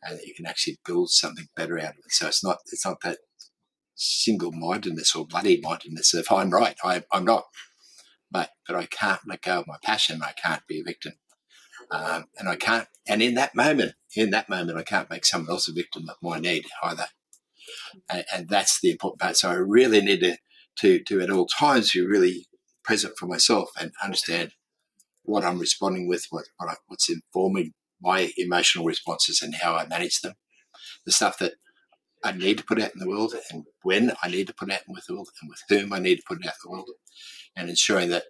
[0.02, 2.12] and that you can actually build something better out of it.
[2.12, 3.20] So it's not it's not that
[3.96, 7.46] single mindedness or bloody mindedness of I'm right, I, I'm not.
[8.32, 10.22] But but I can't let go of my passion.
[10.24, 11.14] I can't be a victim.
[11.92, 15.52] Um, and I can't, and in that moment, in that moment, I can't make someone
[15.52, 17.06] else a victim of my need either.
[18.10, 19.38] And, and that's the important part.
[19.38, 20.38] So I really need to,
[20.80, 22.48] to, to at all times be really
[22.84, 24.52] present for myself and understand
[25.24, 29.88] what I'm responding with, what, what I, what's informing my emotional responses and how I
[29.88, 30.34] manage them.
[31.06, 31.54] The stuff that
[32.24, 34.82] I need to put out in the world and when I need to put out
[34.88, 36.90] in the world and with whom I need to put it out in the world
[37.56, 38.24] and ensuring that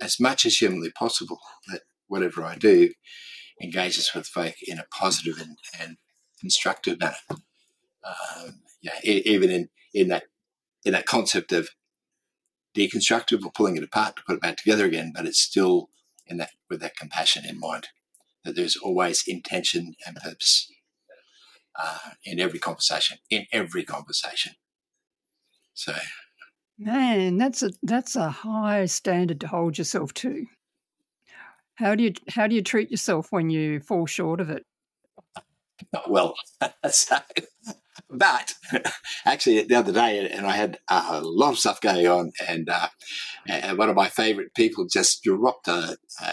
[0.00, 2.90] as much as humanly possible that whatever I do
[3.60, 5.96] engages with folk in a positive and, and
[6.40, 7.16] constructive manner.
[8.08, 10.24] Um, yeah, even in, in that
[10.84, 11.70] in that concept of
[12.76, 15.90] deconstructive or pulling it apart to put it back together again, but it's still
[16.26, 17.88] in that with that compassion in mind
[18.44, 20.70] that there's always intention and purpose
[21.78, 23.18] uh, in every conversation.
[23.30, 24.52] In every conversation.
[25.74, 25.94] So,
[26.78, 30.46] man, that's a that's a high standard to hold yourself to.
[31.74, 34.64] How do you how do you treat yourself when you fall short of it?
[36.08, 36.34] Well,
[36.90, 37.16] so,
[38.10, 38.54] but
[39.24, 42.88] actually, the other day, and I had a lot of stuff going on, and, uh,
[43.48, 46.32] and one of my favourite people just dropped a, a,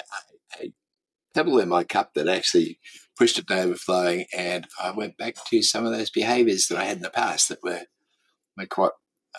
[0.62, 0.74] a,
[1.34, 2.80] pebble in my cup that actually
[3.18, 6.86] pushed it to overflowing, and I went back to some of those behaviours that I
[6.86, 7.84] had in the past that were
[8.58, 8.92] were quite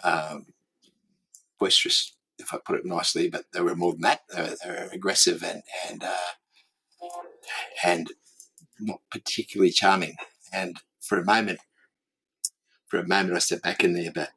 [0.05, 0.47] um,
[1.59, 4.21] boisterous if I put it nicely, but they were more than that.
[4.29, 7.11] They were, they were aggressive and and uh,
[7.85, 8.13] and
[8.81, 10.17] not particularly charming.
[10.53, 11.61] And for a moment,
[12.89, 14.31] for a moment, I stepped back in there, but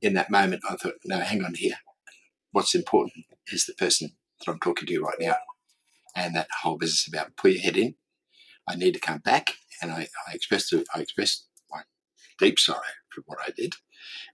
[0.00, 1.76] in that moment, I thought, no, hang on here.
[2.52, 5.36] What's important is the person that I'm talking to right now,
[6.14, 7.94] and that whole business about put your head in.
[8.66, 11.82] I need to come back, and I, I expressed I expressed my
[12.38, 12.80] deep sorrow
[13.10, 13.74] for what I did,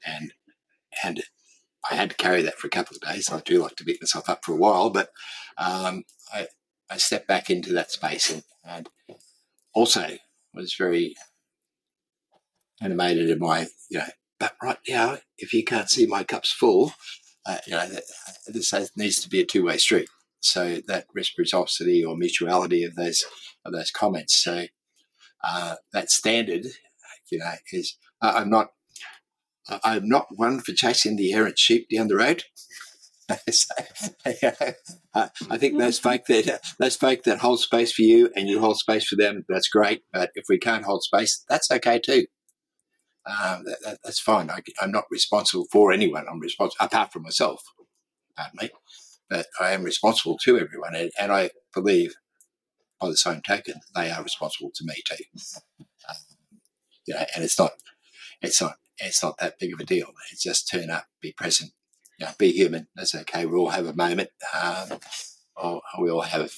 [0.07, 0.33] and
[1.03, 1.23] and
[1.91, 3.31] I had to carry that for a couple of days.
[3.31, 5.11] I do like to beat myself up for a while, but
[5.59, 6.49] um, I,
[6.91, 8.89] I stepped back into that space and, and
[9.75, 10.19] also
[10.53, 11.15] was very
[12.81, 14.07] animated in my, you know,
[14.39, 16.93] but right now, if you can't see my cup's full,
[17.47, 17.89] uh, you know,
[18.47, 20.09] this needs to be a two way street.
[20.41, 23.25] So that reciprocity or mutuality of those
[23.65, 24.43] of those comments.
[24.43, 24.67] So
[25.43, 26.67] uh, that standard,
[27.31, 28.69] you know, is I'm not
[29.83, 32.45] I'm not one for chasing the errant sheep down the road.
[35.15, 38.79] I think those folk that those folk that hold space for you and you hold
[38.79, 40.03] space for them, that's great.
[40.13, 42.27] But if we can't hold space, that's okay too.
[43.27, 44.51] Um, that, that, that's fine.
[44.51, 46.27] I, am not responsible for anyone.
[46.31, 47.63] I'm responsible apart from myself.
[48.37, 48.71] Pardon me.
[49.31, 52.15] but I am responsible to everyone, and, and I believe,
[53.01, 55.25] by the same token, they are responsible to me too.
[56.09, 56.17] Um,
[57.07, 57.73] you know, and it's not,
[58.43, 60.09] it's not, it's not that big of a deal.
[60.31, 61.73] It's just turn up, be present,
[62.19, 62.87] you know, be human.
[62.95, 63.47] That's okay.
[63.47, 64.99] We all have a moment, um,
[65.57, 66.53] or we all have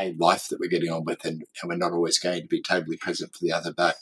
[0.00, 2.62] a life that we're getting on with, and, and we're not always going to be
[2.62, 3.72] totally present for the other.
[3.76, 3.96] But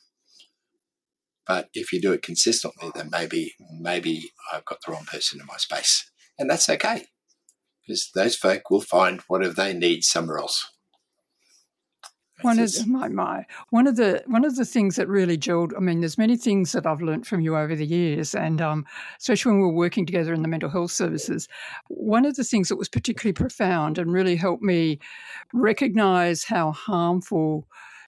[1.47, 5.47] but if you do it consistently, then maybe maybe I've got the wrong person in
[5.47, 7.07] my space, and that's okay,
[7.87, 10.71] because those folk will find whatever they need somewhere else.
[12.43, 15.73] One of the, my my one of the one of the things that really gelled.
[15.77, 18.87] I mean, there's many things that I've learned from you over the years, and um,
[19.19, 21.49] especially when we were working together in the mental health services.
[21.89, 24.99] One of the things that was particularly profound and really helped me
[25.53, 27.67] recognize how harmful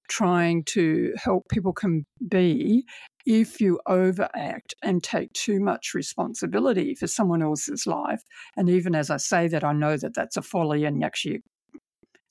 [0.08, 2.84] trying to help people can be
[3.24, 8.22] if you overact and take too much responsibility for someone else's life.
[8.56, 11.42] And even as I say that, I know that that's a folly and actually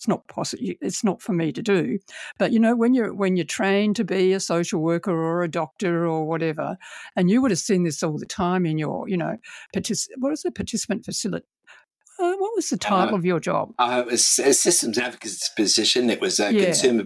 [0.01, 1.99] it's not possible it's not for me to do
[2.39, 5.47] but you know when you're when you're trained to be a social worker or a
[5.47, 6.75] doctor or whatever
[7.15, 9.37] and you would have seen this all the time in your you know
[9.75, 11.45] partic- what is it participant facility
[12.19, 13.73] uh, what was the title uh, of your job?
[13.79, 16.07] Uh, it was a systems advocate position.
[16.09, 16.65] It was a yeah.
[16.65, 17.03] consumer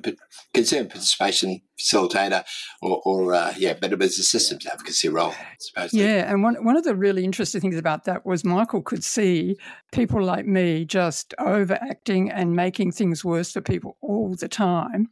[0.53, 2.43] consumer participation facilitator,
[2.81, 5.33] or, or uh, yeah, but it was a systems advocacy role.
[5.59, 6.05] Supposedly.
[6.05, 9.57] Yeah, and one one of the really interesting things about that was Michael could see
[9.91, 15.07] people like me just overacting and making things worse for people all the time,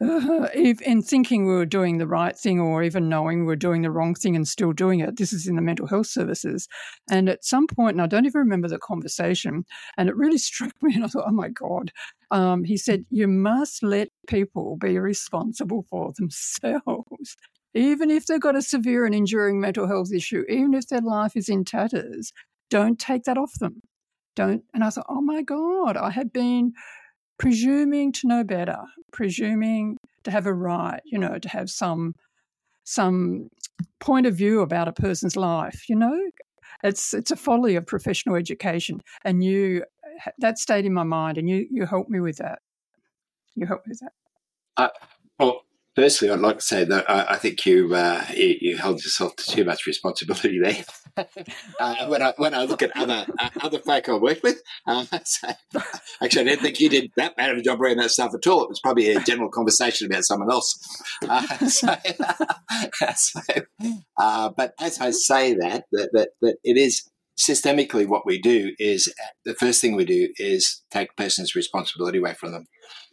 [0.00, 3.56] uh, if, and thinking we were doing the right thing, or even knowing we were
[3.56, 5.16] doing the wrong thing and still doing it.
[5.16, 6.68] This is in the mental health services,
[7.10, 9.64] and at some point, and I don't even remember the conversation conversation.
[9.96, 10.94] And it really struck me.
[10.94, 11.92] And I thought, oh my God.
[12.30, 17.36] Um, he said, you must let people be responsible for themselves.
[17.74, 21.36] Even if they've got a severe and enduring mental health issue, even if their life
[21.36, 22.32] is in tatters,
[22.70, 23.80] don't take that off them.
[24.36, 24.62] Don't.
[24.72, 26.72] And I thought, oh my God, I had been
[27.38, 28.78] presuming to know better,
[29.12, 32.14] presuming to have a right, you know, to have some
[32.84, 33.48] some
[33.98, 36.18] point of view about a person's life, you know,
[36.82, 39.84] it's it's a folly of professional education, and you
[40.38, 42.60] that stayed in my mind, and you you helped me with that.
[43.54, 44.12] You helped me with that.
[44.76, 44.88] Uh,
[45.38, 45.62] well,
[45.94, 49.36] Firstly, I'd like to say that I, I think you, uh, you, you held yourself
[49.36, 50.84] to too much responsibility there.
[51.78, 55.06] uh, when I when I look at other uh, other folk I worked with, um,
[55.24, 55.48] so,
[56.20, 58.44] actually, I didn't think you did that bad of a job reading that stuff at
[58.48, 58.64] all.
[58.64, 60.76] It was probably a general conversation about someone else.
[61.28, 61.94] Uh, so,
[63.14, 63.40] so
[64.18, 68.72] uh, but as I say that, that, that, that it is systemically what we do
[68.78, 69.12] is
[69.44, 72.66] the first thing we do is take a person's responsibility away from them.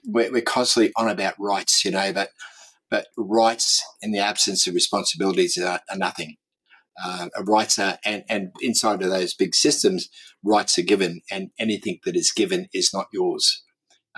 [0.06, 2.30] We're, we're constantly on about rights, you know, but
[2.90, 6.36] but rights in the absence of responsibilities are, are nothing.
[7.02, 10.10] Uh, rights are, and, and inside of those big systems,
[10.44, 13.64] rights are given, and anything that is given is not yours,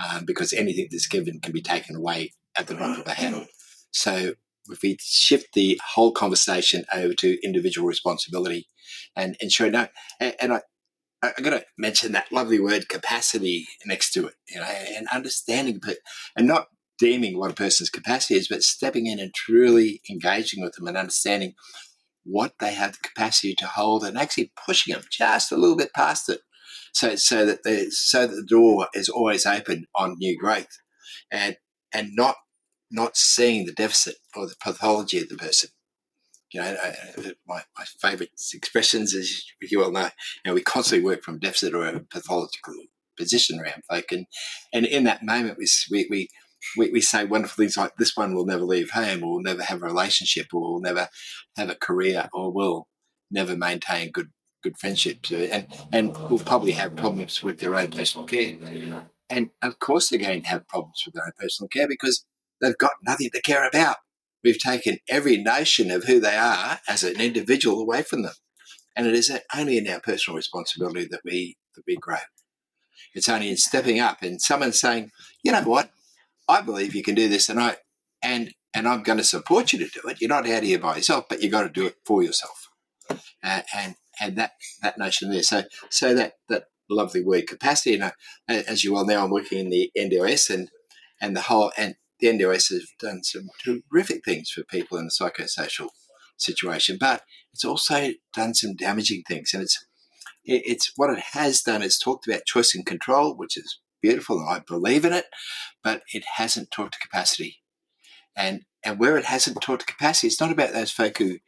[0.04, 3.48] um, because anything that's given can be taken away at the drop of a hat.
[3.92, 4.34] So
[4.70, 8.70] if we shift the whole conversation over to individual responsibility
[9.16, 9.88] and ensure no,
[10.20, 10.62] and, and I,
[11.24, 15.80] I'm going to mention that lovely word capacity next to it, you know, and understanding,
[15.84, 15.98] but
[16.36, 16.68] and not
[17.00, 20.98] deeming what a person's capacity is, but stepping in and truly engaging with them and
[20.98, 21.54] understanding
[22.26, 25.94] what they have the capacity to hold and actually pushing them just a little bit
[25.94, 26.42] past it.
[26.94, 30.80] So, so that the so that the door is always open on new growth,
[31.32, 31.58] and
[31.92, 32.36] and not
[32.94, 35.72] not seeing the deficit or the pathology of the person.
[36.54, 36.78] You know,
[37.48, 40.10] my, my favourite expressions, as you well know, you
[40.46, 42.76] know, we constantly work from deficit or a pathological
[43.18, 44.28] position around folk, and
[44.72, 45.68] and in that moment, we
[46.12, 46.30] we
[46.78, 49.64] we, we say wonderful things like this one will never leave home or will never
[49.64, 51.10] have a relationship or will never
[51.58, 52.88] have a career or will
[53.32, 54.30] never maintain good
[54.62, 55.32] good friendships.
[55.32, 58.56] Uh, and and will probably have problems with their own personal care.
[59.28, 62.26] And of course they're going to have problems with their own personal care because
[62.64, 63.98] they've got nothing to care about
[64.44, 68.34] we've taken every notion of who they are as an individual away from them
[68.96, 72.18] and it is only in our personal responsibility that we that we grow
[73.14, 75.12] it's only in stepping up and someone saying
[75.44, 75.90] you know what
[76.48, 77.78] I believe you can do this, and I
[78.22, 80.20] and and I'm going to support you to do it.
[80.20, 82.70] You're not out here by yourself, but you've got to do it for yourself.
[83.10, 85.44] Uh, and and that that notion there.
[85.44, 88.00] So so that that lovely word capacity.
[88.00, 88.12] And
[88.48, 90.70] as you well know, I'm working in the NDIS and
[91.22, 95.12] and the whole and the NDIS has done some terrific things for people in the
[95.12, 95.90] psychosocial
[96.38, 99.54] situation, but it's also done some damaging things.
[99.54, 99.86] And it's
[100.46, 104.50] it's what it has done is talked about choice and control, which is beautiful and
[104.50, 105.26] I believe in it,
[105.84, 107.58] but it hasn't talked to capacity.
[108.38, 111.40] And and where it hasn't taught to capacity, it's not about those folk who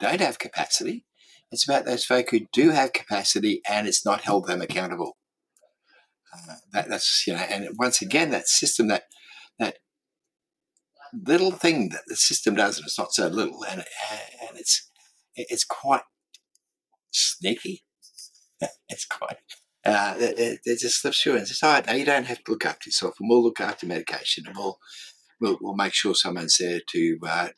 [0.00, 1.04] don't have capacity.
[1.52, 5.16] It's about those folk who do have capacity and it's not held them accountable.
[6.34, 9.04] Uh, that, that's you know, and once again, that system that
[9.58, 9.78] that
[11.12, 13.84] little thing that the system does, and it's not so little, and
[14.48, 14.90] and it's
[15.36, 16.02] it's quite
[17.10, 17.84] sneaky.
[18.88, 19.36] it's quite.
[19.84, 22.64] Uh, it, it, just slips through and says, "Oh, now you don't have to look
[22.64, 24.78] after yourself, and we'll look after medication, and we'll
[25.40, 27.48] we'll, we'll make sure someone's there to uh,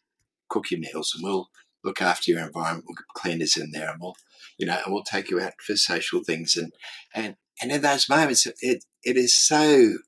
[0.49, 1.49] cook your meals, and we'll
[1.85, 2.87] look after your environment.
[2.89, 4.17] We'll get cleaners in there, and we'll
[4.59, 6.73] you know, and we'll take you out for social things, and
[7.15, 9.99] and and in those moments, it it is so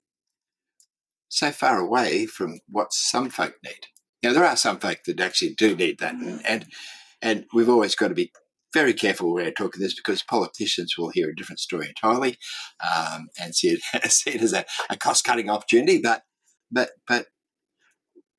[1.29, 3.87] so far away from what some folk need.
[4.23, 6.67] Now, there are some folk that actually do need that, and and,
[7.23, 8.33] and we've always got to be
[8.73, 12.37] very careful when we're talking this because politicians will hear a different story entirely
[12.85, 16.01] um, and see it, see it as a, a cost cutting opportunity.
[16.01, 16.23] But
[16.71, 17.27] but but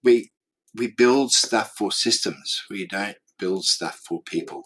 [0.04, 0.32] we
[0.76, 2.64] we build stuff for systems.
[2.70, 4.64] We don't build stuff for people.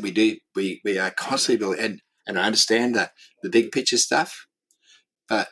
[0.00, 0.36] We do.
[0.54, 3.10] We we are constantly building, and and I understand the
[3.42, 4.46] the big picture stuff,
[5.28, 5.48] but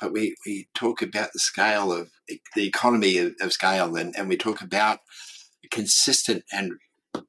[0.00, 2.10] but we, we talk about the scale of
[2.54, 5.00] the economy of, of scale and, and we talk about
[5.70, 6.72] consistent and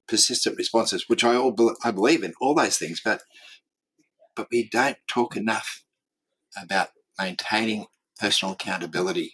[0.07, 3.21] persistent responses, which I all I believe in all those things, but
[4.35, 5.83] but we don't talk enough
[6.61, 6.89] about
[7.19, 7.87] maintaining
[8.19, 9.33] personal accountability.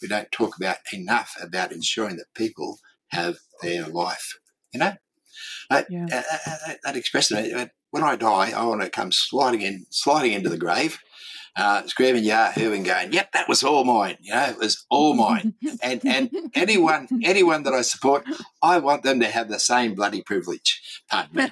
[0.00, 4.38] We don't talk about enough about ensuring that people have their life.
[4.72, 4.92] You know,
[5.68, 6.06] that, yeah.
[6.12, 7.70] Uh, uh, uh, that, that expression.
[7.90, 11.00] When I die, I want to come sliding in, sliding into the grave,
[11.56, 15.14] uh, screaming Yahoo and going, "Yep, that was all mine." You know, it was all
[15.14, 15.54] mine.
[15.82, 18.24] and and anyone anyone that I support,
[18.62, 21.02] I want them to have the same bloody privilege.
[21.10, 21.50] Pardon me.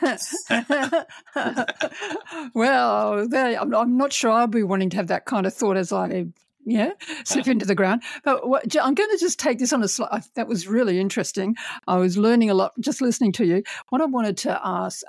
[2.54, 5.92] well, I'm, I'm not sure I'll be wanting to have that kind of thought as
[5.92, 6.26] I
[6.68, 6.90] yeah,
[7.24, 8.02] slip into the ground.
[8.24, 10.24] But what, I'm going to just take this on a slide.
[10.34, 11.56] That was really interesting.
[11.86, 13.62] I was learning a lot just listening to you.
[13.88, 15.02] What I wanted to ask,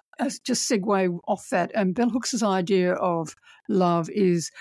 [0.43, 3.35] just segue off that, and Bell Hooks' idea of
[3.67, 4.51] love is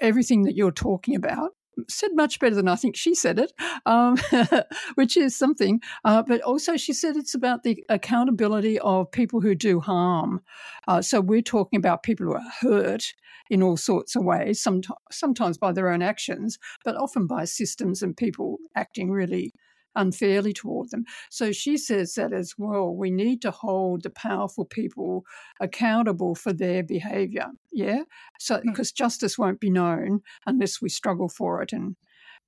[0.00, 1.52] everything that you're talking about
[1.88, 3.52] said much better than I think she said it,
[3.86, 4.16] um,
[4.94, 5.80] which is something.
[6.04, 10.40] Uh, but also, she said it's about the accountability of people who do harm.
[10.86, 13.12] Uh, so we're talking about people who are hurt
[13.50, 18.02] in all sorts of ways, sometimes, sometimes by their own actions, but often by systems
[18.02, 19.52] and people acting really
[19.94, 21.04] unfairly toward them.
[21.30, 22.94] So she says that as well.
[22.94, 25.24] We need to hold the powerful people
[25.60, 27.46] accountable for their behavior.
[27.72, 28.02] Yeah.
[28.38, 28.96] So because hmm.
[28.96, 31.96] justice won't be known unless we struggle for it and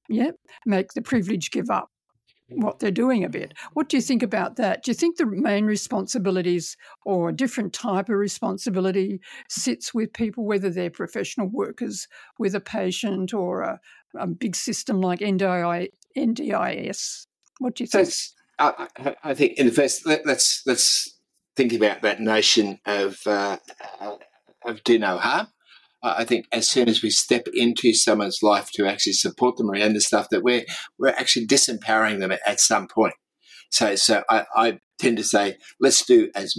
[0.08, 0.32] yeah,
[0.66, 1.90] make the privilege give up
[2.50, 3.54] what they're doing a bit.
[3.74, 4.82] What do you think about that?
[4.82, 10.44] Do you think the main responsibilities or a different type of responsibility sits with people,
[10.44, 13.80] whether they're professional workers with a patient or a,
[14.18, 17.26] a big system like NDI, NDIS?
[17.60, 18.08] What do you think?
[18.58, 18.88] I,
[19.22, 21.18] I, think in the first, let, us let's, let's
[21.56, 23.58] think about that notion of uh,
[24.64, 25.48] of do no harm.
[26.02, 29.92] I think as soon as we step into someone's life to actually support them around
[29.92, 30.64] the stuff that we're
[30.98, 33.14] we're actually disempowering them at, at some point.
[33.70, 36.56] So so I, I tend to say let's do as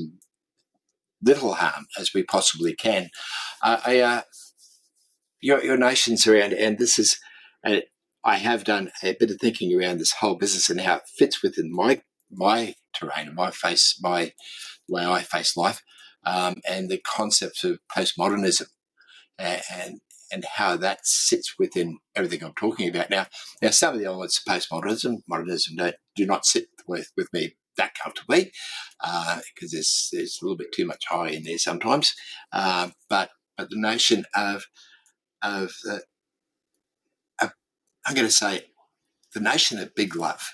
[1.23, 3.09] little harm as we possibly can.
[3.63, 4.21] Uh, I, uh,
[5.41, 7.19] your your notions around, and this is
[8.23, 11.41] I have done a bit of thinking around this whole business and how it fits
[11.41, 12.01] within my
[12.33, 14.31] my terrain and my face, my
[14.87, 15.81] way I face life,
[16.25, 18.67] um, and the concepts of postmodernism
[19.37, 20.01] and, and
[20.31, 23.25] and how that sits within everything I'm talking about now.
[23.61, 27.55] Now, some of the elements of postmodernism, modernism, don't, do not sit with, with me
[27.77, 28.51] that comfortably
[28.99, 32.13] because uh, there's there's a little bit too much high in there sometimes.
[32.51, 34.65] Uh, but but the notion of
[35.41, 35.99] of uh,
[38.05, 38.65] I'm going to say
[39.33, 40.49] the notion of big love.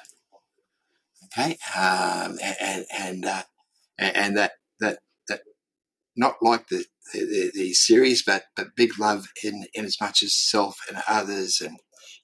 [1.25, 3.43] Okay, um, and and uh,
[3.97, 5.41] and that that that
[6.15, 10.33] not like the, the, the series, but but big love in in as much as
[10.33, 11.79] self and others and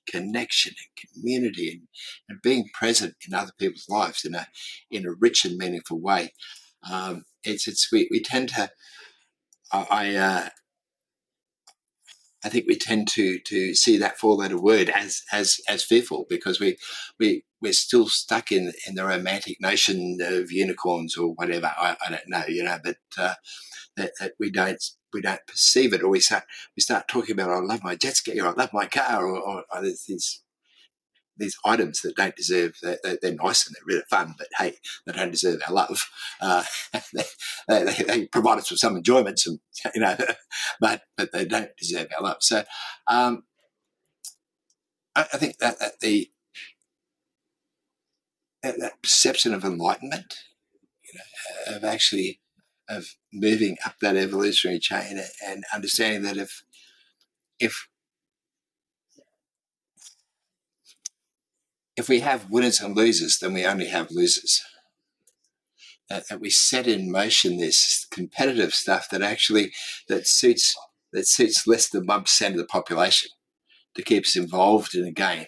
[0.09, 1.87] connection and community and,
[2.29, 4.47] and being present in other people's lives in a
[4.89, 6.33] in a rich and meaningful way.
[6.89, 8.69] Um, it's it's we, we tend to
[9.73, 10.49] I, uh,
[12.43, 16.25] I think we tend to to see that four letter word as as as fearful
[16.29, 16.77] because we
[17.19, 21.71] we we're still stuck in in the romantic notion of unicorns or whatever.
[21.77, 23.35] I, I don't know, you know, but uh,
[23.95, 24.83] that, that, we don't
[25.13, 26.43] we don't perceive it, or we start
[26.75, 29.39] we start talking about I love my jet ski or I love my car, or,
[29.39, 30.42] or, or these
[31.37, 34.75] these items that don't deserve they're, they're, nice and they're really fun but hey
[35.05, 36.09] they don't deserve our love.
[36.41, 36.63] Uh,
[37.13, 37.23] they,
[37.67, 39.59] they, they, provide us with some enjoyment some
[39.93, 40.15] you know
[40.79, 42.37] but but they don't deserve our love.
[42.41, 42.63] So
[43.07, 43.43] um,
[45.15, 46.29] I, I, think that, that the
[48.61, 50.35] that, that, perception of enlightenment
[51.03, 52.39] you know, of actually
[52.89, 56.63] of moving up that evolutionary chain and understanding that if
[57.59, 57.87] if
[61.95, 64.63] if we have winners and losers, then we only have losers.
[66.09, 69.71] Uh, that, we set in motion this competitive stuff that actually
[70.09, 70.75] that suits
[71.13, 73.29] that suits less than one percent of the population
[73.95, 75.47] to keep us involved in a game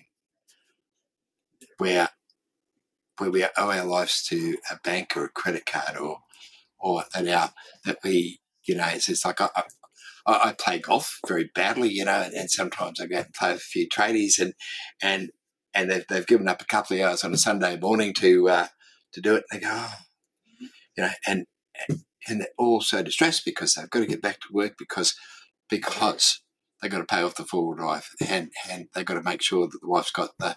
[1.78, 2.10] where
[3.18, 6.20] where we owe our lives to a bank or a credit card or
[6.80, 7.52] or that our
[7.84, 9.50] that we you know it's, it's like I,
[10.26, 13.54] I, I, play golf very badly you know and, and, sometimes I go and play
[13.54, 14.54] a few tradies and
[15.02, 15.32] and
[15.76, 18.68] and they've, they've given up a couple of hours on a Sunday morning to uh,
[19.14, 19.94] to do it and they go oh,
[20.98, 21.46] you know and
[22.28, 25.16] and they're all so distressed because they've got to get back to work because
[25.70, 26.42] because
[26.82, 29.42] they've got to pay off the four wheel drive and, and they've got to make
[29.42, 30.56] sure that the wife's got the,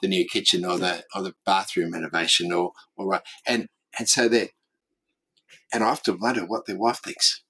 [0.00, 3.66] the new kitchen or the or the bathroom renovation or or and
[3.98, 4.50] and so they
[5.72, 7.42] and I often wonder what their wife thinks,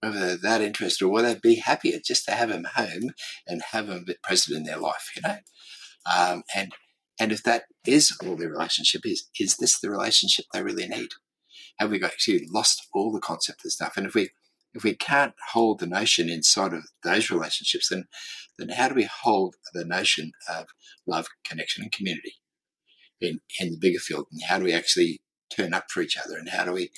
[0.00, 3.12] whether they're that interested or whether they'd be happier just to have him home
[3.46, 5.38] and have him present in their life, you know.
[6.06, 6.72] Um, and
[7.20, 11.08] and if that is all their relationship is, is this the relationship they really need?
[11.78, 13.96] Have we actually lost all the concept of stuff?
[13.96, 14.30] And if we
[14.74, 18.04] if we can't hold the notion inside of those relationships, then
[18.58, 20.66] then how do we hold the notion of
[21.06, 22.34] love, connection, and community
[23.20, 24.26] in in the bigger field?
[24.32, 25.20] And how do we actually
[25.54, 26.36] turn up for each other?
[26.36, 26.90] And how do we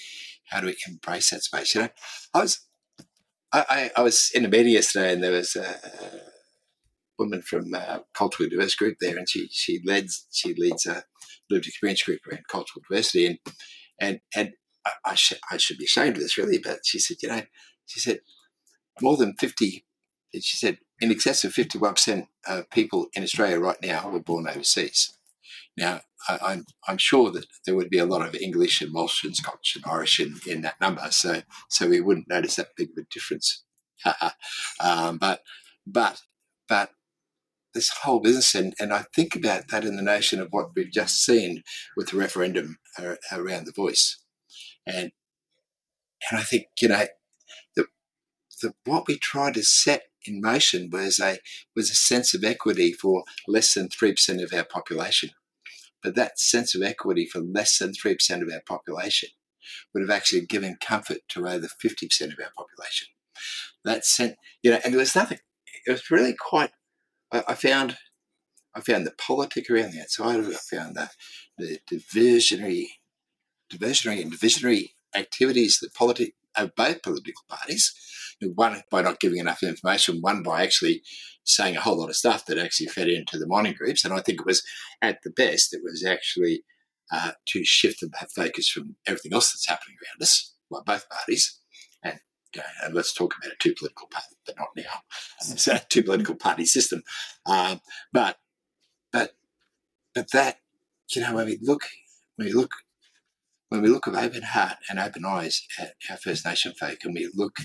[0.49, 1.75] how do we embrace that space?
[1.75, 1.89] You know,
[2.35, 2.61] I was
[3.53, 6.30] I, I, I was in a meeting yesterday, and there was a, a
[7.21, 11.05] woman from a culturally diverse group there, and she she leads she leads a
[11.49, 13.39] lived experience group around cultural diversity, and
[14.01, 14.53] and and
[14.85, 15.17] I, I,
[15.53, 17.43] I should be ashamed of this really, but she said, you know,
[17.87, 18.21] she said
[19.01, 19.85] more than fifty.
[20.35, 24.49] She said in excess of fifty-one percent of people in Australia right now were born
[24.49, 25.17] overseas.
[25.77, 28.93] Now, I, am I'm, I'm sure that there would be a lot of English and
[28.93, 32.77] Welsh and Scotch and Irish in, in that number, so so we wouldn't notice that
[32.77, 33.65] big of a difference.
[34.81, 35.43] um, but
[35.87, 36.23] but
[36.69, 36.91] but
[37.75, 40.91] this whole business, and, and I think about that in the notion of what we've
[40.91, 41.63] just seen
[41.97, 42.79] with the referendum
[43.33, 44.19] around the voice,
[44.87, 45.13] and
[46.31, 47.07] and I think you know
[47.77, 47.87] the,
[48.63, 51.39] the what we tried to set in motion was a
[51.75, 55.31] was a sense of equity for less than three percent of our population
[56.03, 59.31] but that sense of equity for less than 3% of our population
[59.93, 63.09] would have actually given comfort to over 50% of our population.
[63.85, 65.39] That sent, you know, and there was nothing.
[65.87, 66.71] It was really quite,
[67.33, 67.97] I, I found,
[68.75, 70.55] I found the politic around the outside of it.
[70.57, 71.11] I found the,
[71.59, 72.87] the diversionary,
[73.73, 77.95] diversionary and divisionary activities that politi- of both political parties
[78.49, 81.03] one by not giving enough information, one by actually
[81.45, 84.05] saying a whole lot of stuff that actually fed into the mining groups.
[84.05, 84.63] And I think it was,
[85.03, 86.63] at the best, it was actually
[87.13, 91.59] uh, to shift the focus from everything else that's happening around us, by both parties.
[92.03, 92.21] And,
[92.59, 95.03] uh, and let's talk about a two political party, but not now.
[95.41, 97.03] It's a two political party system.
[97.47, 97.81] Um,
[98.13, 98.39] but,
[99.13, 99.33] but,
[100.15, 100.59] but that,
[101.15, 101.83] you know, when we look,
[102.37, 102.73] when we look
[103.71, 107.15] when we look with open heart and open eyes at our First Nation folk and
[107.15, 107.59] we look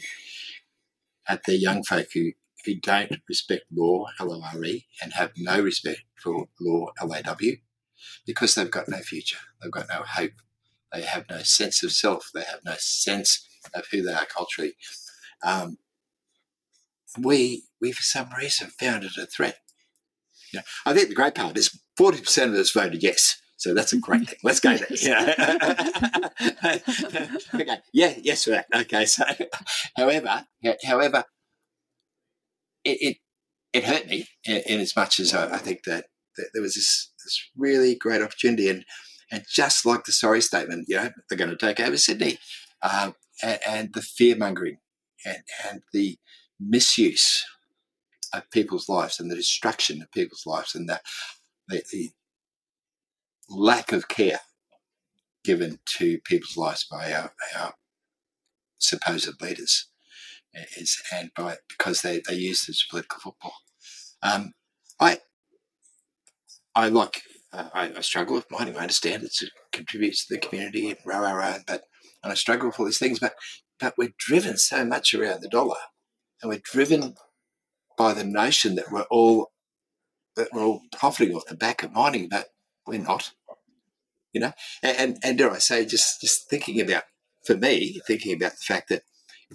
[1.28, 2.32] at the young folk who,
[2.64, 7.58] who don't respect law, L-O-R-E, and have no respect for law, L-A-W,
[8.26, 9.40] because they've got no future.
[9.62, 10.34] They've got no hope.
[10.94, 12.30] They have no sense of self.
[12.34, 13.45] They have no sense
[13.76, 14.74] of who they are culturally.
[15.44, 15.78] Um,
[17.18, 19.58] we, we, for some reason, found it a threat.
[20.52, 23.40] You know, I think the great part is 40% of us voted yes.
[23.58, 24.40] So that's a great thing.
[24.44, 24.88] Let's go there.
[25.02, 25.34] Yeah.
[27.54, 27.78] okay.
[27.94, 28.14] Yeah.
[28.22, 28.68] Yes, for that.
[28.76, 29.06] Okay.
[29.06, 29.24] So,
[29.96, 30.46] however,
[30.84, 31.24] however,
[32.84, 33.18] it it,
[33.74, 36.06] it hurt me in, in, as much as I, I think that,
[36.38, 38.86] that, there was this this really great opportunity, and
[39.32, 42.38] and just like the sorry statement, you know, they're going to take over Sydney,
[42.82, 44.78] um, and, and the fear mongering,
[45.26, 46.18] and and the
[46.60, 47.46] misuse
[48.34, 51.02] of people's lives, and the destruction of people's lives, and the
[51.68, 52.10] the, the
[53.50, 54.40] lack of care
[55.44, 57.74] given to people's lives by our, our
[58.80, 59.88] supposed leaders
[60.78, 63.54] is and by because they, they use this political football.
[64.24, 64.54] Um,
[65.00, 65.20] I
[66.74, 67.22] I like
[67.54, 68.76] uh, I, I, struggle with mining.
[68.76, 69.34] I understand it
[69.72, 71.84] contributes to the community and rah rah rah, but
[72.26, 73.20] and I struggle with all these things.
[73.20, 73.36] But
[73.80, 75.78] but we're driven so much around the dollar,
[76.42, 77.16] and we're driven
[77.98, 79.52] by the notion that we're all
[80.36, 82.48] that we're all profiting off the back of mining, but
[82.86, 83.32] we're not.
[84.34, 84.54] You know,
[84.84, 87.04] and, and, and dare I say, just just thinking about
[87.46, 89.04] for me, thinking about the fact that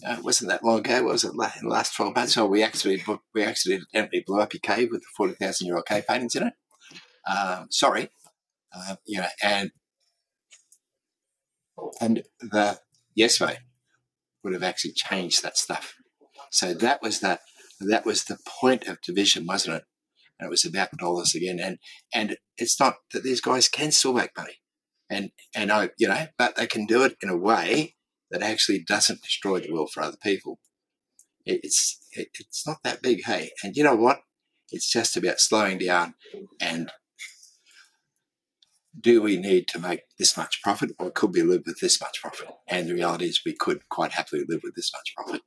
[0.07, 1.33] uh, it wasn't that long ago, was it?
[1.33, 3.03] In the last twelve months, so we actually
[3.35, 6.45] we accidentally blew up your cave with the forty thousand year old cave paintings in
[6.47, 6.55] it.
[7.31, 8.09] Um, sorry,
[8.75, 9.71] uh, you know, and
[12.01, 12.81] and the
[13.15, 13.59] yes vote
[14.43, 15.95] would have actually changed that stuff.
[16.51, 17.41] So that was that
[17.81, 19.85] That was the point of division, wasn't it?
[20.39, 21.59] And it was about dollars again.
[21.59, 21.79] And
[22.13, 24.57] and it's not that these guys can still make money,
[25.09, 27.97] and and I you know, but they can do it in a way
[28.31, 30.59] that actually doesn't destroy the world for other people.
[31.47, 33.51] It, it's it, it's not that big, hey.
[33.63, 34.21] And you know what?
[34.73, 36.15] It's just about slowing down
[36.61, 36.93] and
[38.99, 42.21] do we need to make this much profit or could we live with this much
[42.21, 42.49] profit?
[42.67, 45.43] And the reality is we could quite happily live with this much profit.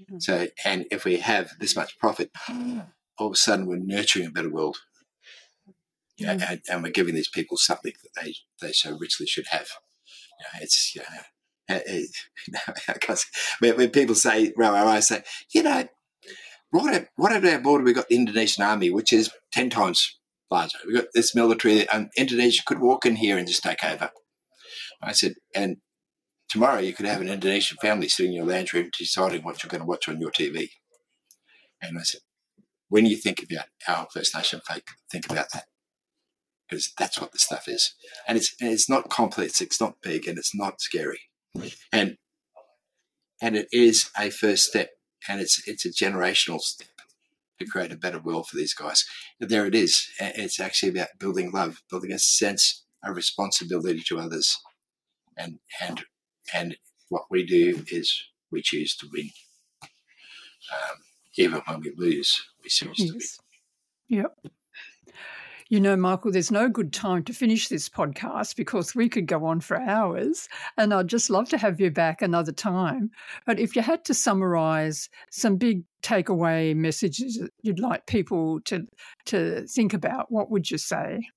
[0.00, 0.18] Mm-hmm.
[0.20, 2.30] So, and if we have this much profit,
[3.18, 4.78] all of a sudden we're nurturing a better world.
[6.16, 6.52] Yeah, mm-hmm.
[6.52, 9.66] and, and, we're giving these people something that they, they so richly should have.
[10.38, 12.10] You know, it's, you know, it,
[12.48, 13.24] it,
[13.58, 15.88] when, when people say, well, I say, you know,
[16.70, 20.18] what, what at our border we've got the Indonesian army, which is 10 times
[20.50, 20.78] larger.
[20.86, 24.10] We got this military, and um, Indonesia could walk in here and just take over.
[25.02, 25.78] I said, and
[26.48, 29.68] tomorrow you could have an Indonesian family sitting in your lounge room deciding what you're
[29.68, 30.70] going to watch on your TV.
[31.82, 32.20] And I said,
[32.88, 35.64] when you think about our First Nation folk, think about that.
[36.68, 37.94] Because that's what the stuff is.
[38.26, 41.20] And it's and it's not complex, it's not big, and it's not scary.
[41.92, 42.16] And
[43.40, 44.90] and it is a first step
[45.28, 46.88] and it's it's a generational step
[47.64, 49.04] to create a better world for these guys.
[49.40, 50.08] There it is.
[50.20, 54.58] It's actually about building love, building a sense of responsibility to others,
[55.36, 56.04] and and
[56.52, 56.76] and
[57.08, 58.14] what we do is
[58.50, 59.30] we choose to win.
[59.82, 60.96] Um,
[61.36, 63.08] even when we lose, we choose yes.
[63.08, 64.20] to win.
[64.20, 64.52] Yep.
[65.70, 69.46] You know, Michael, there's no good time to finish this podcast because we could go
[69.46, 73.10] on for hours, and I'd just love to have you back another time.
[73.46, 78.86] But if you had to summarize some big takeaway messages you'd like people to
[79.26, 81.28] to think about, what would you say?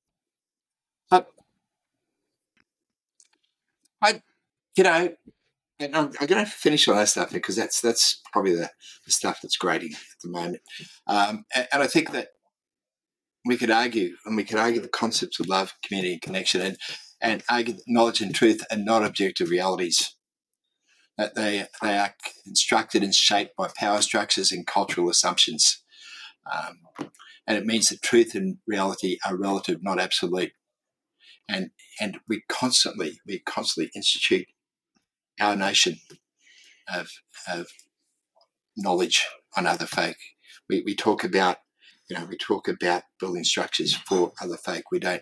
[1.09, 1.21] Uh,
[4.01, 4.21] I,
[4.75, 5.15] you know,
[5.79, 8.69] and I'm, I'm going to finish on that stuff because that's that's probably the,
[9.05, 10.61] the stuff that's grating at the moment.
[11.07, 12.29] Um, and, and I think that
[13.47, 16.77] we could argue, and we could argue the concepts of love, community, and connection, and,
[17.21, 20.15] and argue that knowledge and truth are not objective realities.
[21.17, 25.83] That they, they are constructed and shaped by power structures and cultural assumptions.
[26.45, 27.09] Um,
[27.47, 30.51] and it means that truth and reality are relative, not absolute.
[31.49, 34.47] And, and we constantly, we constantly institute
[35.39, 35.95] our notion
[36.93, 37.09] of,
[37.51, 37.67] of
[38.75, 39.25] knowledge
[39.55, 40.17] on other folk.
[40.69, 41.57] We, we talk about
[42.09, 44.85] you know, we talk about building structures for other folk.
[44.91, 45.21] We don't,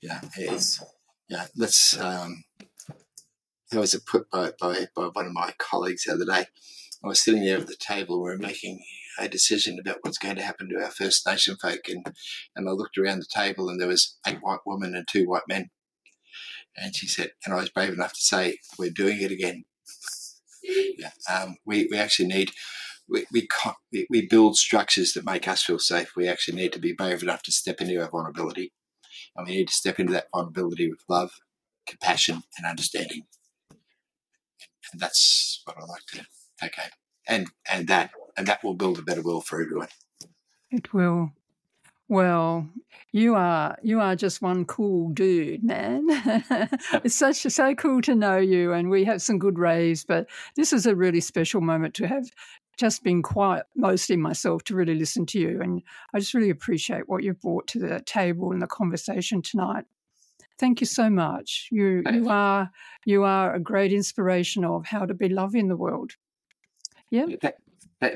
[0.00, 0.82] you know, it's,
[1.30, 2.44] know, let's, um,
[3.72, 6.46] how was it put by, by, by one of my colleagues the other day?
[7.04, 8.80] I was sitting there at the table, we were making
[9.18, 12.06] a decision about what's going to happen to our First Nation folk, and,
[12.54, 15.48] and I looked around the table and there was eight white women and two white
[15.48, 15.70] men.
[16.76, 19.64] And she said, and I was brave enough to say, we're doing it again.
[20.62, 22.50] Yeah, um, we, we actually need
[23.08, 26.12] we, we, we build structures that make us feel safe.
[26.16, 28.72] We actually need to be brave enough to step into our vulnerability.
[29.36, 31.32] And we need to step into that vulnerability with love,
[31.86, 33.22] compassion, and understanding.
[34.92, 36.26] And that's what I like to
[36.60, 36.90] take home.
[37.28, 39.88] And, and that and that will build a better world for everyone.
[40.70, 41.32] It will.
[42.08, 42.68] Well,
[43.12, 46.04] you are you are just one cool dude, man.
[47.02, 50.04] it's such so cool to know you, and we have some good rays.
[50.04, 52.30] But this is a really special moment to have
[52.76, 55.60] just been quiet mostly myself to really listen to you.
[55.62, 55.82] And
[56.14, 59.84] I just really appreciate what you've brought to the table and the conversation tonight.
[60.58, 61.68] Thank you so much.
[61.70, 62.70] You you are
[63.04, 66.12] you are a great inspiration of how to be love in the world.
[67.10, 67.26] Yeah.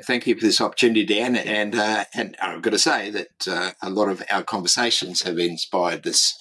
[0.04, 1.36] Thank you for this opportunity, Dan.
[1.36, 5.38] And uh, and I've got to say that uh, a lot of our conversations have
[5.38, 6.34] inspired this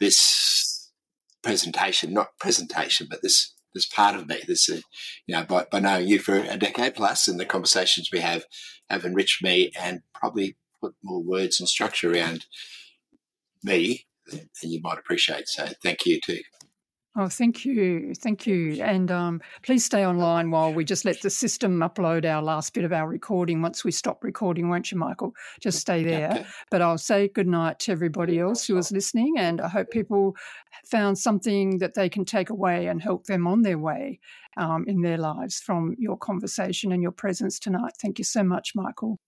[0.00, 0.90] this
[1.42, 4.40] presentation, not presentation, but this this part of me.
[4.46, 4.82] This, you
[5.28, 8.44] know, by, by knowing you for a decade plus, and the conversations we have
[8.90, 12.46] have enriched me and probably put more words and structure around
[13.62, 15.48] me than you might appreciate.
[15.48, 16.40] So, thank you too.
[17.20, 18.14] Oh, thank you.
[18.14, 18.80] Thank you.
[18.80, 22.84] And um, please stay online while we just let the system upload our last bit
[22.84, 23.60] of our recording.
[23.60, 25.34] Once we stop recording, won't you, Michael?
[25.60, 26.30] Just stay there.
[26.30, 26.46] Okay.
[26.70, 29.34] But I'll say good night to everybody else who is listening.
[29.36, 30.36] And I hope people
[30.86, 34.20] found something that they can take away and help them on their way
[34.56, 37.94] um, in their lives from your conversation and your presence tonight.
[38.00, 39.18] Thank you so much, Michael.